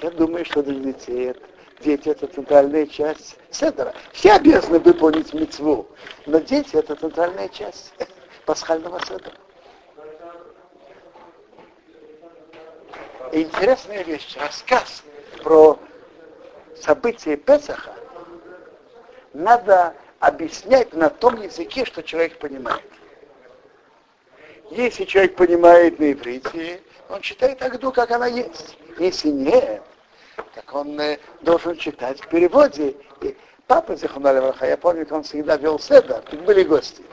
Я 0.02 0.12
думаю, 0.12 0.46
что 0.46 0.64
для 0.64 0.92
детей 0.92 1.34
дети 1.82 2.10
это 2.10 2.28
центральная 2.28 2.86
часть 2.88 3.38
седера. 3.52 3.94
Все 4.12 4.34
обязаны 4.34 4.80
выполнить 4.80 5.34
мецву, 5.34 5.88
но 6.26 6.40
дети 6.40 6.76
это 6.76 6.96
центральная 6.96 7.50
часть 7.50 7.94
пасхального 8.46 9.00
седера. 9.02 9.34
Интересная 13.32 14.04
вещь, 14.04 14.36
рассказ 14.40 15.04
про 15.44 15.80
события 16.82 17.38
Песаха 17.38 17.94
надо 19.34 19.94
объяснять 20.20 20.94
на 20.94 21.10
том 21.10 21.42
языке, 21.42 21.86
что 21.86 22.02
человек 22.04 22.40
понимает. 22.40 22.84
Если 24.72 25.04
человек 25.06 25.36
понимает 25.36 26.00
на 26.00 26.12
иврите, 26.12 26.82
он 27.10 27.22
читает 27.22 27.62
Агду, 27.62 27.92
как 27.92 28.12
она 28.12 28.28
есть. 28.28 28.78
Если 28.98 29.30
нет, 29.30 29.84
так 30.56 30.74
он 30.74 31.00
э, 31.00 31.20
должен 31.42 31.78
читать 31.78 32.20
в 32.20 32.28
переводе. 32.30 32.96
И 33.22 33.38
папа 33.68 33.96
Зихуналевраха, 33.96 34.66
я 34.66 34.78
помню, 34.78 35.06
он 35.12 35.24
всегда 35.24 35.58
вел 35.58 35.80
седа, 35.80 36.22
тут 36.22 36.42
были 36.42 36.64
гости. 36.64 37.04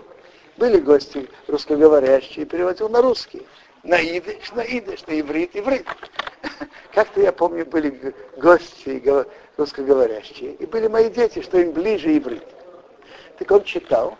Были 0.56 0.78
гости 0.78 1.28
русскоговорящие, 1.48 2.46
переводил 2.46 2.88
на 2.88 3.02
русский. 3.02 3.46
На 3.82 4.00
идыш, 4.00 4.52
на 4.52 4.60
идыш, 4.60 5.06
на 5.06 5.20
иврит, 5.20 5.56
иврит. 5.56 5.86
Как-то 6.92 7.20
я 7.20 7.32
помню, 7.32 7.66
были 7.66 8.14
гости 8.36 9.02
русскоговорящие. 9.56 10.54
И 10.54 10.66
были 10.66 10.86
мои 10.86 11.10
дети, 11.10 11.42
что 11.42 11.58
им 11.58 11.72
ближе 11.72 12.16
иврит. 12.16 12.44
Так 13.38 13.50
он 13.50 13.64
читал 13.64 14.16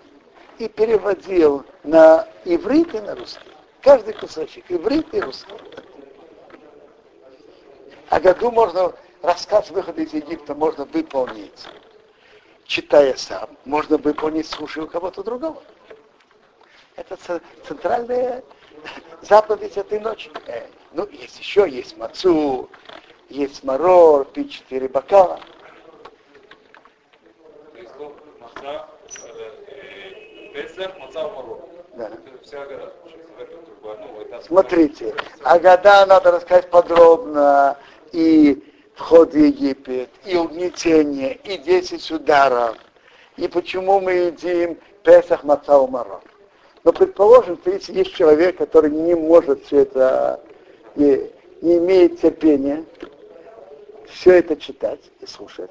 и 0.58 0.68
переводил 0.68 1.64
на 1.84 2.26
иврит 2.44 2.94
и 2.94 3.00
на 3.00 3.14
русский. 3.14 3.50
Каждый 3.82 4.14
кусочек, 4.14 4.64
иврит 4.68 5.12
и 5.14 5.20
русский. 5.20 5.54
А 8.08 8.20
году 8.20 8.50
можно, 8.50 8.92
рассказ 9.22 9.70
выхода 9.70 10.02
из 10.02 10.12
Египта 10.12 10.54
можно 10.54 10.84
выполнить, 10.84 11.66
читая 12.66 13.16
сам, 13.16 13.48
можно 13.64 13.96
выполнить, 13.96 14.46
слушая 14.46 14.84
у 14.84 14.86
кого-то 14.86 15.22
другого. 15.22 15.62
Это 16.96 17.40
центральная 17.66 18.42
заповедь 19.22 19.76
этой 19.76 20.00
ночи. 20.00 20.30
Э, 20.46 20.66
ну, 20.92 21.08
есть 21.08 21.38
еще, 21.38 21.68
есть 21.68 21.96
мацу, 21.96 22.68
есть 23.28 23.64
марор, 23.64 24.24
пить 24.26 24.52
четыре 24.52 24.88
бокала. 24.88 25.40
Да. 31.94 32.10
Смотрите, 34.42 35.14
Агада 35.44 36.06
надо 36.06 36.32
рассказать 36.32 36.70
подробно, 36.70 37.78
и 38.12 38.62
вход 38.94 39.32
в 39.32 39.36
Египет, 39.36 40.10
и 40.24 40.36
угнетение, 40.36 41.34
и 41.34 41.58
10 41.58 42.10
ударов, 42.10 42.76
и 43.36 43.48
почему 43.48 44.00
мы 44.00 44.12
едим 44.12 44.78
Песах 45.02 45.44
Мацау 45.44 45.88
Марон. 45.88 46.20
Но 46.84 46.92
предположим, 46.92 47.58
что 47.58 47.70
есть 47.70 48.14
человек, 48.14 48.56
который 48.56 48.90
не 48.90 49.14
может 49.14 49.64
все 49.64 49.80
это, 49.80 50.40
не, 50.96 51.30
не 51.60 51.78
имеет 51.78 52.20
терпения, 52.20 52.84
все 54.08 54.34
это 54.34 54.56
читать 54.56 55.00
и 55.20 55.26
слушать, 55.26 55.70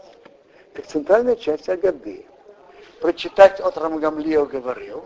так 0.74 0.86
центральная 0.86 1.36
часть 1.36 1.68
Агады. 1.70 2.26
Прочитать 3.02 3.60
от 3.60 3.78
Рамгамлио 3.78 4.46
говорил, 4.46 5.04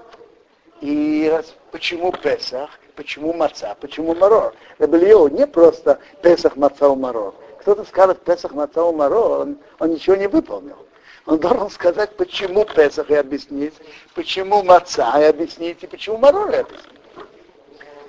и 0.81 1.29
раз, 1.31 1.55
почему 1.71 2.11
Песах, 2.11 2.69
почему 2.95 3.33
Маца, 3.33 3.75
почему 3.79 4.13
Марор. 4.13 4.53
Рабелио 4.77 5.29
не 5.29 5.47
просто 5.47 5.99
Песах, 6.21 6.55
Маца, 6.57 6.93
Марор. 6.93 7.33
Кто-то 7.61 7.83
скажет 7.85 8.21
Песах, 8.21 8.51
Маца, 8.51 8.91
Марор, 8.91 9.41
он, 9.41 9.57
он 9.79 9.91
ничего 9.91 10.15
не 10.15 10.27
выполнил. 10.27 10.77
Он 11.25 11.39
должен 11.39 11.69
сказать, 11.69 12.15
почему 12.17 12.65
Песах 12.65 13.09
и 13.09 13.15
объяснить, 13.15 13.73
почему 14.13 14.63
Маца 14.63 15.19
и 15.19 15.23
объяснить, 15.23 15.83
и 15.83 15.87
почему 15.87 16.17
Марор 16.17 16.49
и 16.51 16.57
объяснить. 16.57 16.95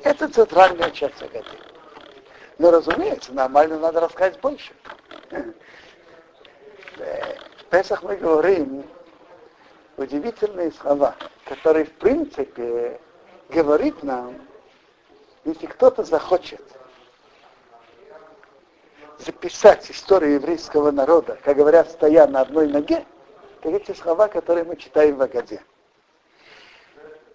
Это 0.03 0.29
центральная 0.29 0.91
часть 0.91 1.23
Агады. 1.23 1.49
Но, 2.59 2.71
разумеется, 2.71 3.33
нормально 3.33 3.79
надо 3.79 4.01
рассказать 4.01 4.41
больше. 4.41 4.73
В 6.97 7.65
Песах 7.71 8.03
мы 8.03 8.17
говорим 8.17 8.85
удивительные 9.97 10.73
слова, 10.73 11.17
которые, 11.45 11.87
в 11.87 11.93
принципе, 11.93 13.01
говорит 13.49 14.03
нам, 14.03 14.35
если 15.45 15.67
кто-то 15.67 16.05
захочет 16.05 16.63
записать 19.19 19.91
историю 19.91 20.35
еврейского 20.35 20.91
народа, 20.91 21.39
как 21.43 21.57
говорят, 21.57 21.91
стоя 21.91 22.27
на 22.27 22.43
одной 22.43 22.69
ноге, 22.69 23.05
то 23.63 23.71
эти 23.71 23.93
слова, 23.93 24.29
которые 24.29 24.65
мы 24.65 24.77
читаем 24.77 25.17
в 25.17 25.23
Агаде. 25.23 25.63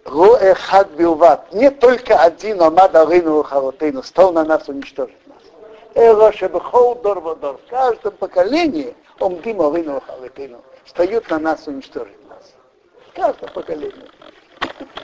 Руэхад 0.04 0.90
билват. 0.92 1.52
Не 1.52 1.70
только 1.70 2.18
один 2.18 2.60
омад 2.60 2.94
арину 2.94 3.42
харотейну 3.42 4.02
стал 4.02 4.32
на 4.32 4.44
нас 4.44 4.68
уничтожить 4.68 5.26
нас. 5.26 5.42
Эро 5.94 6.32
шебхол 6.32 6.96
дор 6.96 7.20
водор. 7.20 7.58
В 7.66 7.70
каждом 7.70 8.12
поколении 8.16 8.96
омдим 9.20 9.62
арину 9.62 10.00
харотейну. 10.00 10.60
Встают 10.84 11.30
на 11.30 11.38
нас 11.38 11.66
уничтожить 11.68 12.28
нас. 12.28 12.52
В 13.10 13.14
каждом 13.14 13.50
поколении. 13.50 14.10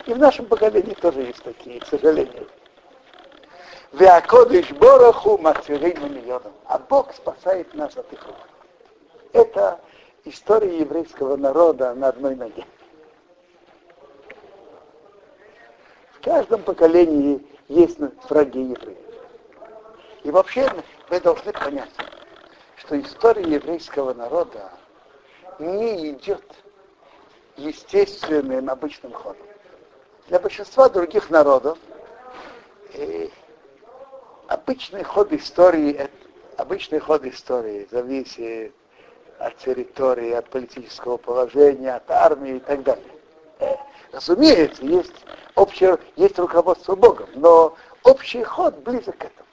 И 0.06 0.14
в 0.14 0.18
нашем 0.18 0.46
поколении 0.46 0.94
тоже 0.94 1.22
есть 1.22 1.42
такие, 1.42 1.80
к 1.80 1.86
сожалению. 1.86 2.48
Веакодыш 3.92 4.70
Бороху 4.72 5.38
Мацвирейну 5.38 6.08
миллионом. 6.08 6.52
А 6.66 6.78
Бог 6.78 7.14
спасает 7.14 7.72
нас 7.74 7.96
от 7.96 8.12
их 8.12 8.24
рук. 8.26 8.36
Это 9.32 9.80
история 10.24 10.78
еврейского 10.78 11.36
народа 11.36 11.94
на 11.94 12.08
одной 12.08 12.34
ноге. 12.34 12.64
В 16.12 16.20
каждом 16.20 16.62
поколении 16.62 17.46
есть 17.68 17.98
враги 18.28 18.60
евреев. 18.60 18.98
И 20.24 20.30
вообще 20.30 20.70
вы 21.08 21.20
должны 21.20 21.52
понять, 21.52 21.90
что 22.76 23.00
история 23.00 23.42
еврейского 23.42 24.12
народа 24.12 24.70
не 25.58 26.10
идет 26.10 26.44
естественным 27.56 28.68
обычным 28.68 29.12
ходом. 29.12 29.46
Для 30.28 30.38
большинства 30.38 30.88
других 30.88 31.30
народов 31.30 31.78
обычный 34.48 35.04
ход 35.04 35.32
истории, 35.32 36.08
обычный 36.56 36.98
ход 36.98 37.24
истории 37.24 37.86
зависит 37.90 38.74
от 39.38 39.56
территории, 39.58 40.32
от 40.32 40.48
политического 40.48 41.16
положения, 41.16 41.94
от 41.94 42.10
армии 42.10 42.56
и 42.56 42.60
так 42.60 42.82
далее. 42.82 43.04
Разумеется, 44.10 44.84
есть 44.84 45.24
общее, 45.54 45.98
есть 46.16 46.38
руководство 46.38 46.96
Богом, 46.96 47.28
но 47.34 47.76
общий 48.02 48.42
ход 48.42 48.76
близок 48.78 49.18
к 49.18 49.24
этому. 49.24 49.48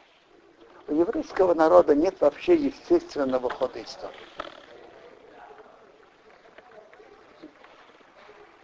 У 0.87 0.95
еврейского 0.95 1.53
народа 1.53 1.93
нет 1.93 2.15
вообще 2.21 2.55
естественного 2.55 3.49
хода 3.49 3.81
истории. 3.83 4.15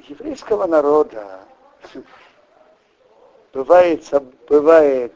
еврейского 0.08 0.66
народа 0.66 1.40
бывает, 3.54 4.04
бывает 4.50 5.14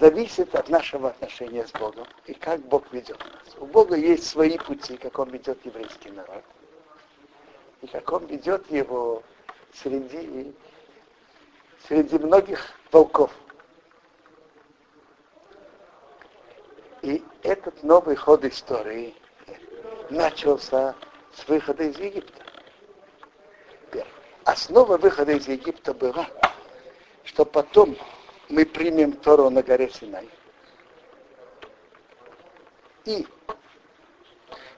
зависит 0.00 0.54
от 0.54 0.68
нашего 0.68 1.10
отношения 1.10 1.66
с 1.66 1.72
Богом 1.72 2.06
и 2.26 2.34
как 2.34 2.60
Бог 2.60 2.92
ведет 2.92 3.18
нас. 3.18 3.56
У 3.58 3.66
Бога 3.66 3.96
есть 3.96 4.26
свои 4.26 4.58
пути, 4.58 4.96
как 4.96 5.18
Он 5.18 5.30
ведет 5.30 5.64
еврейский 5.64 6.10
народ. 6.10 6.44
И 7.82 7.86
как 7.86 8.10
Он 8.12 8.26
ведет 8.26 8.70
его 8.70 9.22
среди, 9.74 10.54
среди 11.88 12.18
многих 12.18 12.72
волков. 12.90 13.30
И 17.02 17.22
этот 17.42 17.82
новый 17.82 18.14
ход 18.14 18.44
истории 18.44 19.14
начался 20.10 20.94
с 21.34 21.48
выхода 21.48 21.84
из 21.84 21.98
Египта. 21.98 22.42
Основа 24.44 24.96
выхода 24.96 25.32
из 25.32 25.46
Египта 25.46 25.94
была, 25.94 26.26
что 27.24 27.44
потом 27.44 27.96
мы 28.52 28.66
примем 28.66 29.12
Тору 29.12 29.48
на 29.48 29.62
горе 29.62 29.88
Синай. 29.88 30.28
И 33.06 33.26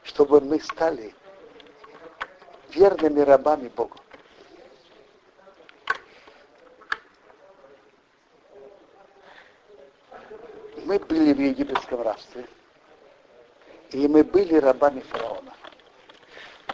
чтобы 0.05 0.41
мы 0.41 0.61
стали 0.61 1.13
верными 2.71 3.21
рабами 3.21 3.67
Богу. 3.69 3.97
Мы 10.85 11.01
были 11.01 11.33
в 11.33 11.41
египетском 11.41 12.03
рабстве, 12.03 12.47
и 13.91 14.07
мы 14.07 14.23
были 14.23 14.55
рабами 14.55 15.01
фараона. 15.01 15.53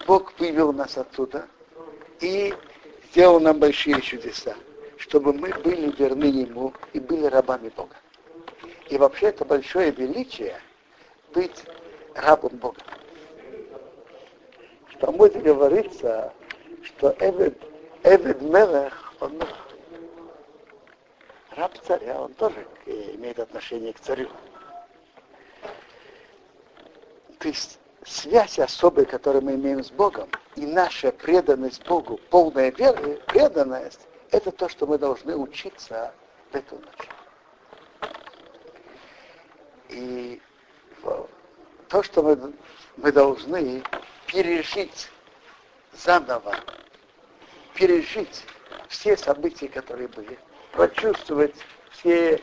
Бог 0.06 0.38
вывел 0.38 0.74
нас 0.74 0.98
оттуда 0.98 1.48
и 2.20 2.54
сделал 3.10 3.40
нам 3.40 3.58
большие 3.58 4.02
чудеса, 4.02 4.54
чтобы 5.10 5.32
мы 5.32 5.48
были 5.48 5.90
верны 5.96 6.26
Ему 6.26 6.72
и 6.92 7.00
были 7.00 7.26
рабами 7.26 7.68
Бога. 7.70 7.96
И 8.88 8.96
вообще 8.96 9.26
это 9.26 9.44
большое 9.44 9.90
величие 9.90 10.60
быть 11.34 11.64
рабом 12.14 12.56
Бога. 12.58 12.80
В 14.86 14.98
Талмуде 15.00 15.40
говорится, 15.40 16.32
что 16.84 17.16
Эвед, 17.18 17.60
Эвед 18.04 18.40
Мелех, 18.40 19.12
он 19.18 19.42
раб 21.56 21.76
царя, 21.84 22.22
он 22.22 22.32
тоже 22.34 22.64
имеет 22.86 23.40
отношение 23.40 23.92
к 23.92 23.98
царю. 23.98 24.28
То 27.40 27.48
есть 27.48 27.80
связь 28.06 28.60
особая, 28.60 29.06
которую 29.06 29.42
мы 29.42 29.54
имеем 29.56 29.82
с 29.82 29.90
Богом, 29.90 30.28
и 30.54 30.64
наша 30.64 31.10
преданность 31.10 31.84
Богу, 31.84 32.20
полная 32.30 32.70
вера, 32.70 33.16
преданность, 33.26 34.06
это 34.30 34.52
то, 34.52 34.68
что 34.68 34.86
мы 34.86 34.98
должны 34.98 35.36
учиться 35.36 36.12
в 36.50 36.54
эту 36.54 36.76
ночь. 36.76 37.08
И 39.88 40.40
то, 41.88 42.02
что 42.02 42.22
мы, 42.22 42.52
мы 42.96 43.10
должны 43.10 43.82
пережить 44.26 45.10
заново, 45.92 46.54
пережить 47.74 48.44
все 48.88 49.16
события, 49.16 49.68
которые 49.68 50.06
были, 50.08 50.38
прочувствовать 50.72 51.56
все, 51.90 52.40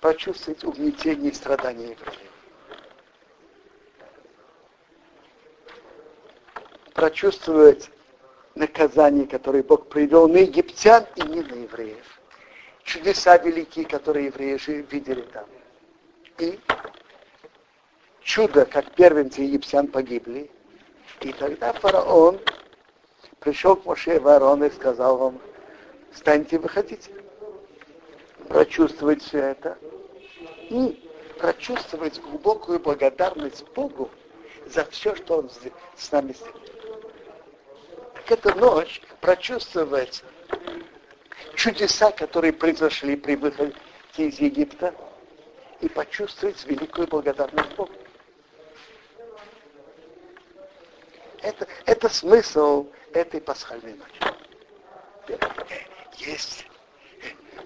почувствовать 0.00 0.64
угнетение 0.64 1.30
и 1.30 1.34
страдания 1.34 1.90
евреев. 1.90 2.30
Прочувствовать 6.94 7.90
наказание, 8.54 9.26
которое 9.26 9.62
Бог 9.62 9.88
привел 9.88 10.28
на 10.28 10.38
египтян 10.38 11.06
и 11.16 11.22
не 11.22 11.40
на 11.42 11.54
евреев. 11.54 12.20
Чудеса 12.84 13.36
великие, 13.38 13.86
которые 13.86 14.26
евреи 14.26 14.58
видели 14.90 15.22
там. 15.22 15.46
И 16.38 16.58
чудо, 18.22 18.64
как 18.66 18.90
первенцы 18.92 19.42
египтян 19.42 19.86
погибли. 19.86 20.50
И 21.20 21.32
тогда 21.32 21.72
фараон 21.72 22.40
пришел 23.40 23.76
к 23.76 23.84
Моше 23.84 24.18
в 24.18 24.26
Аарон 24.26 24.64
и 24.64 24.70
сказал 24.70 25.16
вам, 25.18 25.40
встаньте, 26.10 26.58
выходите. 26.58 27.10
Прочувствовать 28.48 29.22
все 29.22 29.38
это. 29.38 29.78
И 30.70 31.08
прочувствовать 31.38 32.20
глубокую 32.20 32.80
благодарность 32.80 33.64
Богу 33.74 34.10
за 34.66 34.84
все, 34.86 35.14
что 35.14 35.38
Он 35.38 35.50
с 35.96 36.10
нами 36.10 36.32
сделал. 36.32 36.62
Эту 38.28 38.58
ночь 38.58 39.00
прочувствовать 39.20 40.22
чудеса, 41.54 42.10
которые 42.12 42.52
произошли 42.52 43.16
при 43.16 43.36
выходе 43.36 43.74
из 44.16 44.38
Египта, 44.38 44.94
и 45.82 45.88
почувствовать 45.88 46.64
великую 46.64 47.08
благодарность 47.08 47.74
Богу. 47.74 47.92
Это, 51.42 51.66
это 51.86 52.08
смысл 52.08 52.86
этой 53.12 53.40
пасхальной 53.40 53.94
ночи. 53.94 55.40
Есть 56.18 56.66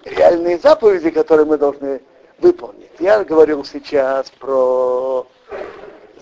реальные 0.03 0.57
заповеди, 0.57 1.11
которые 1.11 1.45
мы 1.45 1.59
должны 1.59 2.01
выполнить. 2.39 2.89
Я 2.99 3.23
говорил 3.23 3.63
сейчас 3.63 4.31
про 4.31 5.27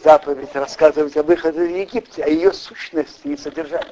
заповедь 0.03 0.53
рассказывать 0.53 1.15
о 1.15 1.23
выходе 1.23 1.65
из 1.65 1.87
Египта, 1.87 2.25
о 2.25 2.27
ее 2.27 2.51
сущности 2.51 3.27
и 3.29 3.37
содержании. 3.37 3.87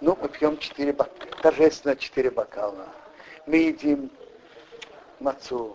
Ну, 0.00 0.16
мы 0.20 0.28
пьем 0.28 0.58
четыре 0.58 0.92
бокала, 0.92 1.30
торжественно 1.42 1.96
четыре 1.96 2.30
бокала. 2.30 2.88
Мы 3.46 3.56
едим 3.56 4.10
мацу, 5.20 5.74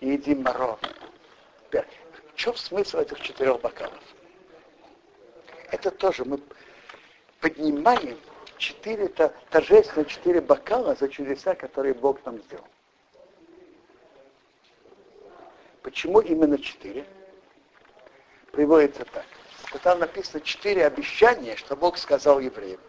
едим 0.00 0.42
марон. 0.42 0.78
В 1.70 2.36
чем 2.36 2.56
смысл 2.56 2.98
этих 2.98 3.20
четырех 3.20 3.60
бокалов? 3.60 4.02
это 5.70 5.90
тоже 5.90 6.24
мы 6.24 6.40
поднимаем 7.40 8.18
четыре, 8.58 9.08
торжественно 9.50 10.04
четыре 10.04 10.40
бокала 10.40 10.94
за 10.94 11.08
чудеса, 11.08 11.54
которые 11.54 11.94
Бог 11.94 12.24
нам 12.24 12.40
сделал. 12.42 12.66
Почему 15.82 16.20
именно 16.20 16.58
четыре? 16.58 17.04
Приводится 18.52 19.04
так. 19.04 19.24
Там 19.82 19.98
написано 19.98 20.40
четыре 20.40 20.86
обещания, 20.86 21.56
что 21.56 21.76
Бог 21.76 21.98
сказал 21.98 22.40
евреям. 22.40 22.80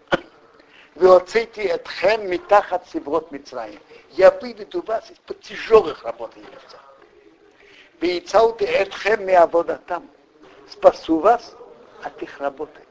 Веоцейте 0.99 1.61
этхем 1.61 2.27
митахат 2.27 2.87
сиброд 2.91 3.31
мицраим. 3.31 3.79
Я 4.13 4.31
выведу 4.31 4.81
вас 4.81 5.11
из-под 5.11 5.39
тяжелых 5.41 6.03
работ 6.03 6.35
Египта. 6.35 6.79
Вейцауте 8.01 8.65
этхем 8.65 9.27
миавода 9.27 9.79
там. 9.85 10.09
Спасу 10.67 11.19
вас 11.19 11.55
от 12.01 12.19
их 12.23 12.39
работы. 12.39 12.81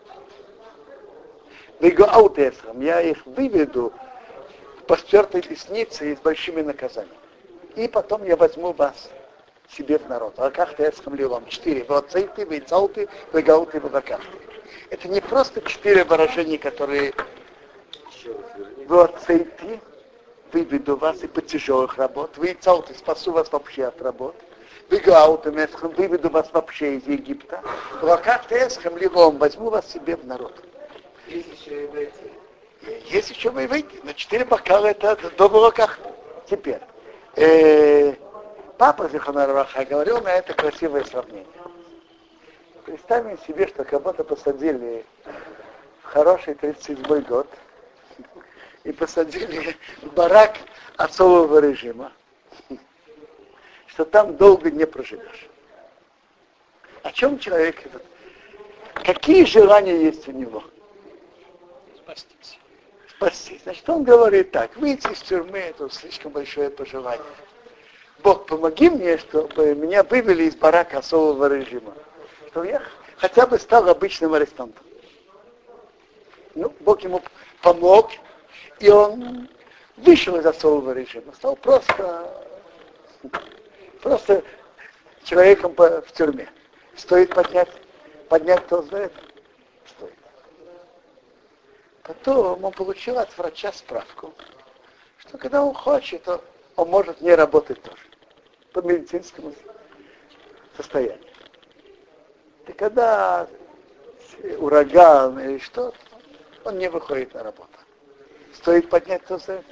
Вегаутесрам, 1.80 2.80
я 2.80 3.00
их 3.00 3.26
выведу 3.26 3.92
по 4.86 4.96
стертой 4.96 5.40
лестнице 5.40 6.12
и 6.12 6.16
с 6.16 6.20
большими 6.20 6.62
наказаниями. 6.62 7.18
И 7.74 7.88
потом 7.88 8.24
я 8.24 8.36
возьму 8.36 8.72
вас 8.72 9.10
себе 9.68 9.98
в 9.98 10.08
народ. 10.08 10.34
А 10.36 10.52
как 10.52 10.76
ты 10.76 10.92
лилом? 11.12 11.44
Четыре. 11.48 11.84
Цейты, 12.08 12.44
вейцауты, 12.44 13.08
вегауты, 13.32 13.80
вегакахты. 13.80 14.38
Это 14.90 15.08
не 15.08 15.20
просто 15.20 15.60
четыре 15.60 16.04
выражения, 16.04 16.56
которые 16.56 17.12
вот 18.86 19.18
цейты, 19.26 19.80
выведу 20.52 20.96
вас 20.96 21.22
и 21.22 21.26
по 21.26 21.42
тяжелых 21.42 21.96
работ. 21.96 22.36
Вейцауты, 22.38 22.94
спасу 22.94 23.32
вас 23.32 23.50
вообще 23.52 23.84
от 23.84 24.00
работ. 24.02 24.34
Вегаутым 24.88 25.58
эсхам, 25.58 25.90
выведу 25.92 26.30
вас 26.30 26.48
вообще 26.52 26.96
из 26.96 27.06
Египта. 27.06 27.60
Вакахты 28.00 28.54
эсхам 28.56 28.96
лилом, 28.96 29.38
возьму 29.38 29.70
вас 29.70 29.90
себе 29.90 30.16
в 30.16 30.24
народ. 30.26 30.54
Есть 31.26 31.48
еще 31.60 31.84
и 31.84 31.86
войти. 31.88 32.32
Есть 33.06 33.30
еще 33.30 33.48
и 33.48 33.66
выйти. 33.66 34.00
Но 34.04 34.12
четыре 34.12 34.44
бокала 34.44 34.86
это 34.86 35.18
до 35.36 35.48
молоках. 35.48 35.98
Теперь. 36.48 36.80
Э, 37.34 38.14
папа 38.78 39.08
Зихонарваха 39.08 39.84
говорил 39.84 40.20
на 40.20 40.32
это 40.32 40.54
красивое 40.54 41.04
сравнение. 41.04 41.46
Представим 42.84 43.36
себе, 43.46 43.66
что 43.66 43.84
кого-то 43.84 44.22
посадили 44.22 45.04
в 46.02 46.06
хороший 46.06 46.54
37 46.54 47.22
год 47.22 47.48
и 48.86 48.92
посадили 48.92 49.76
в 50.02 50.12
барак 50.14 50.58
особого 50.96 51.58
режима, 51.58 52.12
что 53.86 54.04
там 54.04 54.36
долго 54.36 54.70
не 54.70 54.86
проживешь. 54.86 55.48
О 57.02 57.10
чем 57.10 57.38
человек 57.38 57.84
этот? 57.84 58.02
Какие 58.94 59.44
желания 59.44 59.96
есть 60.02 60.26
у 60.28 60.32
него? 60.32 60.62
спастись. 61.96 62.58
Спастись. 63.08 63.62
Значит, 63.64 63.88
он 63.88 64.04
говорит 64.04 64.52
так, 64.52 64.76
выйти 64.76 65.12
из 65.12 65.20
тюрьмы, 65.22 65.58
это 65.58 65.90
слишком 65.90 66.30
большое 66.30 66.70
пожелание. 66.70 67.24
Бог, 68.22 68.46
помоги 68.46 68.88
мне, 68.88 69.18
чтобы 69.18 69.74
меня 69.74 70.04
вывели 70.04 70.44
из 70.44 70.54
барака 70.54 70.98
особого 70.98 71.52
режима. 71.52 71.94
Чтобы 72.48 72.68
я 72.68 72.82
хотя 73.16 73.46
бы 73.46 73.58
стал 73.58 73.88
обычным 73.88 74.34
арестантом. 74.34 74.84
Ну, 76.54 76.72
Бог 76.80 77.02
ему 77.02 77.22
помог, 77.60 78.10
и 78.80 78.90
он 78.90 79.48
вышел 79.96 80.36
из 80.36 80.46
особого 80.46 80.92
режима, 80.92 81.32
стал 81.32 81.56
просто, 81.56 82.44
просто 84.02 84.42
человеком 85.24 85.74
в 85.76 86.12
тюрьме. 86.12 86.48
Стоит 86.94 87.34
поднять, 87.34 87.70
поднять, 88.28 88.64
кто 88.64 88.82
знает, 88.82 89.12
Потом 92.06 92.62
он 92.62 92.72
получил 92.72 93.18
от 93.18 93.36
врача 93.36 93.72
справку, 93.72 94.32
что 95.18 95.38
когда 95.38 95.64
он 95.64 95.74
хочет, 95.74 96.22
то 96.22 96.40
он 96.76 96.88
может 96.88 97.20
не 97.20 97.34
работать 97.34 97.82
тоже 97.82 98.02
по 98.72 98.78
медицинскому 98.80 99.52
состоянию. 100.76 101.18
И 102.68 102.72
когда 102.72 103.48
ураган 104.58 105.40
или 105.40 105.58
что, 105.58 105.92
он 106.62 106.78
не 106.78 106.88
выходит 106.88 107.34
на 107.34 107.42
работу. 107.42 107.75
Стоит 108.66 108.90
поднять 108.90 109.24
то 109.26 109.38
за 109.38 109.62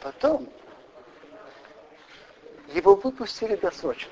Потом 0.00 0.48
его 2.68 2.94
выпустили 2.94 3.56
досрочно. 3.56 4.10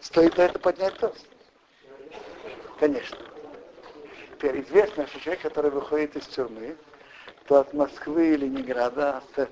Стоит 0.00 0.34
на 0.38 0.42
это 0.44 0.58
поднять 0.58 0.96
тост? 0.96 1.26
Конечно. 2.80 3.18
Теперь 4.30 4.62
известно, 4.62 5.06
что 5.06 5.20
человек, 5.20 5.42
который 5.42 5.70
выходит 5.70 6.16
из 6.16 6.26
тюрьмы, 6.28 6.78
то 7.46 7.60
от 7.60 7.74
Москвы 7.74 8.32
и 8.32 8.36
Ленинграда, 8.38 9.18
от 9.18 9.50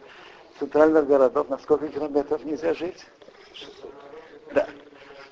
центральных 0.59 1.07
городов, 1.07 1.51
на 1.51 1.59
сколько 1.59 1.89
километров 1.89 2.43
нельзя 2.43 2.73
жить? 2.73 3.05
Да. 4.55 4.67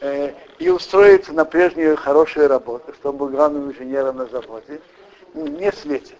Э, 0.00 0.32
и 0.61 0.68
устроиться 0.68 1.32
на 1.32 1.44
прежнюю 1.44 1.96
хорошую 1.96 2.48
работу, 2.48 2.92
чтобы 2.94 3.11
он 3.11 3.16
был 3.16 3.28
главным 3.28 3.70
инженером 3.70 4.18
на 4.18 4.26
заводе, 4.26 4.80
не 5.34 5.72
светит. 5.72 6.18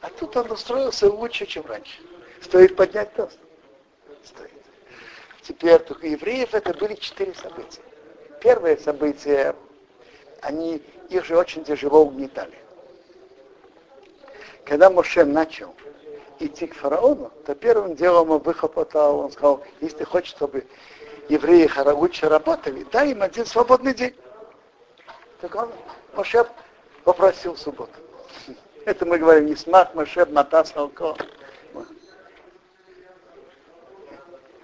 А 0.00 0.08
тут 0.08 0.36
он 0.36 0.50
устроился 0.50 1.10
лучше, 1.10 1.46
чем 1.46 1.66
раньше. 1.66 2.00
Стоит 2.40 2.76
поднять 2.76 3.12
тост. 3.14 3.38
Стоит. 4.24 4.50
Теперь 5.42 5.80
только 5.80 6.06
евреев 6.06 6.54
это 6.54 6.74
были 6.74 6.94
четыре 6.94 7.34
события. 7.34 7.82
Первое 8.40 8.76
событие, 8.76 9.56
они 10.40 10.80
их 11.08 11.24
же 11.24 11.36
очень 11.36 11.64
тяжело 11.64 12.04
угнетали. 12.04 12.56
Когда 14.64 14.90
Моше 14.90 15.24
начал 15.24 15.74
идти 16.38 16.68
к 16.68 16.74
фараону, 16.74 17.32
то 17.46 17.54
первым 17.56 17.96
делом 17.96 18.30
он 18.30 18.38
выхлопотал, 18.38 19.18
он 19.18 19.32
сказал, 19.32 19.62
если 19.80 19.98
ты 19.98 20.04
хочешь, 20.04 20.30
чтобы 20.30 20.64
евреи 21.28 21.70
лучше 21.92 22.28
работали, 22.28 22.84
дай 22.92 23.10
им 23.10 23.22
один 23.22 23.46
свободный 23.46 23.94
день. 23.94 24.14
Так 25.40 25.54
он, 25.54 25.70
Моше 26.14 26.46
попросил 27.04 27.56
субботу. 27.56 27.92
Это 28.84 29.06
мы 29.06 29.18
говорим 29.18 29.46
не 29.46 29.56
смат, 29.56 29.94
Моше, 29.94 30.26
матас, 30.26 30.72
алко. 30.76 31.16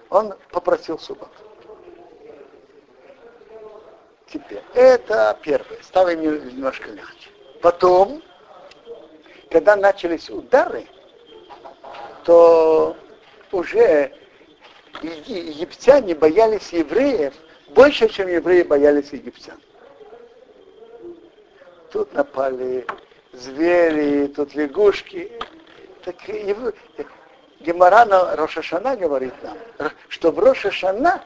Он 0.09 0.33
попросил 0.51 0.97
субботу. 0.97 1.31
Теперь, 4.31 4.63
это 4.73 5.37
первое. 5.41 5.81
Стало 5.81 6.09
им 6.09 6.21
немножко 6.21 6.89
легче. 6.89 7.29
Потом, 7.61 8.21
когда 9.49 9.75
начались 9.75 10.29
удары, 10.29 10.87
то 12.25 12.95
уже 13.51 14.13
египтяне 15.03 16.15
боялись 16.15 16.71
евреев 16.71 17.33
больше, 17.69 18.09
чем 18.09 18.27
евреи 18.27 18.63
боялись 18.63 19.09
египтян. 19.11 19.59
Тут 21.91 22.13
напали 22.13 22.85
звери, 23.33 24.27
тут 24.27 24.55
лягушки. 24.55 25.31
Так 26.03 26.15
Гемора 27.59 28.05
на 28.05 28.35
Рошашана 28.35 28.95
говорит 28.95 29.33
нам, 29.43 29.57
что 30.07 30.31
в 30.31 30.39
Рошашана 30.39 31.23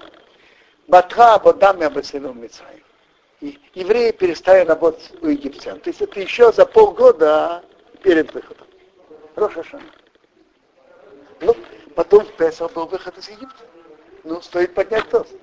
Батха 0.87 1.35
Абодами 1.35 1.85
Абасилум 1.85 2.41
Мицраим. 2.41 2.83
Евреи 3.73 4.11
перестали 4.11 4.65
работать 4.65 5.11
у 5.21 5.27
египтян. 5.27 5.79
То 5.79 5.89
есть 5.89 6.01
это 6.01 6.19
еще 6.19 6.51
за 6.51 6.65
полгода 6.65 7.63
перед 8.01 8.33
выходом. 8.33 8.67
Рошашана. 9.35 9.83
Ну, 11.41 11.55
потом 11.93 12.25
в 12.25 12.33
Песах 12.33 12.71
был 12.73 12.85
выход 12.87 13.17
из 13.17 13.29
Египта. 13.29 13.63
Ну, 14.23 14.41
стоит 14.41 14.73
поднять 14.73 15.09
тост. 15.09 15.33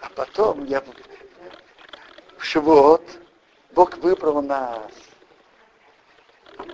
А 0.00 0.08
потом 0.14 0.64
я 0.64 0.82
в 2.38 2.44
Шивот 2.44 3.02
Бог 3.74 3.96
выбрал 3.98 4.40
нас, 4.42 4.92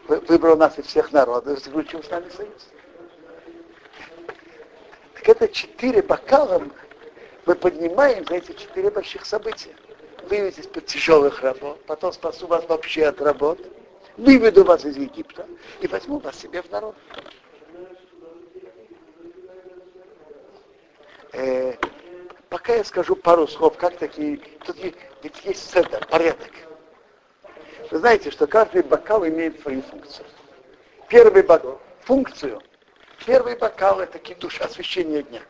выбрал 0.07 0.57
нас 0.57 0.79
из 0.79 0.87
всех 0.87 1.13
народов, 1.13 1.59
заключил 1.59 2.03
с 2.03 2.11
нами 2.11 2.29
союз. 2.29 2.69
Так 5.15 5.29
это 5.29 5.49
четыре 5.49 6.03
бокала 6.03 6.63
мы 7.47 7.55
поднимаем 7.55 8.27
за 8.27 8.37
эти 8.37 8.53
четыре 8.53 8.91
больших 8.91 9.25
события. 9.25 9.75
Выведите 10.29 10.61
из-под 10.61 10.87
тяжелых 10.87 11.43
работ, 11.43 11.85
потом 11.87 12.13
спасу 12.13 12.47
вас 12.47 12.65
вообще 12.69 13.07
от 13.07 13.21
работ, 13.21 13.59
выведу 14.17 14.65
вас 14.65 14.85
из 14.85 14.97
Египта 14.97 15.47
и 15.81 15.87
возьму 15.87 16.19
вас 16.19 16.39
себе 16.39 16.63
в 16.63 16.71
народ. 16.71 16.95
Э, 21.33 21.75
пока 22.49 22.75
я 22.75 22.85
скажу 22.85 23.15
пару 23.15 23.47
слов, 23.47 23.77
как 23.77 23.97
такие, 23.97 24.39
тут 24.65 24.77
ведь 25.23 25.45
есть 25.45 25.71
седа, 25.71 26.01
порядок. 26.11 26.51
Вы 27.91 27.99
знаете, 27.99 28.31
что 28.31 28.47
каждый 28.47 28.83
бокал 28.83 29.27
имеет 29.27 29.61
свою 29.61 29.83
функцию. 29.83 30.27
Первый 31.09 31.43
бокал, 31.43 31.81
функцию. 32.01 32.61
Первый 33.27 33.57
бокал 33.57 34.01
это 34.01 34.19
кидуш, 34.19 34.61
освещение 34.61 35.23
дня. 35.23 35.43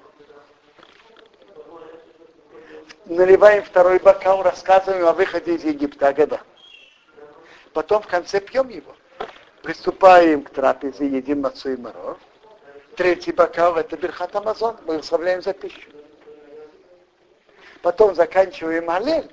Наливаем 3.06 3.62
второй 3.64 3.98
бокал, 3.98 4.42
рассказываем 4.42 5.06
о 5.06 5.12
выходе 5.12 5.54
из 5.54 5.64
Египта, 5.64 6.08
Агада. 6.08 6.40
Потом 7.72 8.02
в 8.02 8.06
конце 8.06 8.40
пьем 8.40 8.68
его. 8.68 8.94
Приступаем 9.62 10.42
к 10.42 10.50
трапезе, 10.50 11.06
едим 11.06 11.42
мацу 11.42 11.70
и 11.70 11.76
моров. 11.76 12.18
Третий 13.00 13.32
бокал 13.32 13.78
это 13.78 13.96
Берхат 13.96 14.36
Амазон, 14.36 14.76
мы 14.86 14.98
выставляем 14.98 15.40
за 15.40 15.54
пищу. 15.54 15.88
Потом 17.80 18.14
заканчиваем 18.14 18.90
Алель 18.90 19.26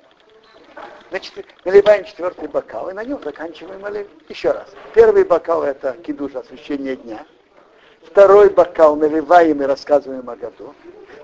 Значит, 1.10 1.44
наливаем 1.66 2.06
четвертый 2.06 2.48
бокал 2.48 2.88
и 2.88 2.94
на 2.94 3.04
нем 3.04 3.22
заканчиваем 3.22 3.82
молитву. 3.82 4.10
Еще 4.30 4.52
раз. 4.52 4.68
Первый 4.94 5.24
бокал 5.24 5.64
это 5.64 5.92
кидуш 6.02 6.34
освящение 6.34 6.96
дня. 6.96 7.26
Второй 8.04 8.48
бокал 8.48 8.96
наливаем 8.96 9.60
и 9.60 9.66
рассказываем 9.66 10.30
о 10.30 10.36
году. 10.36 10.74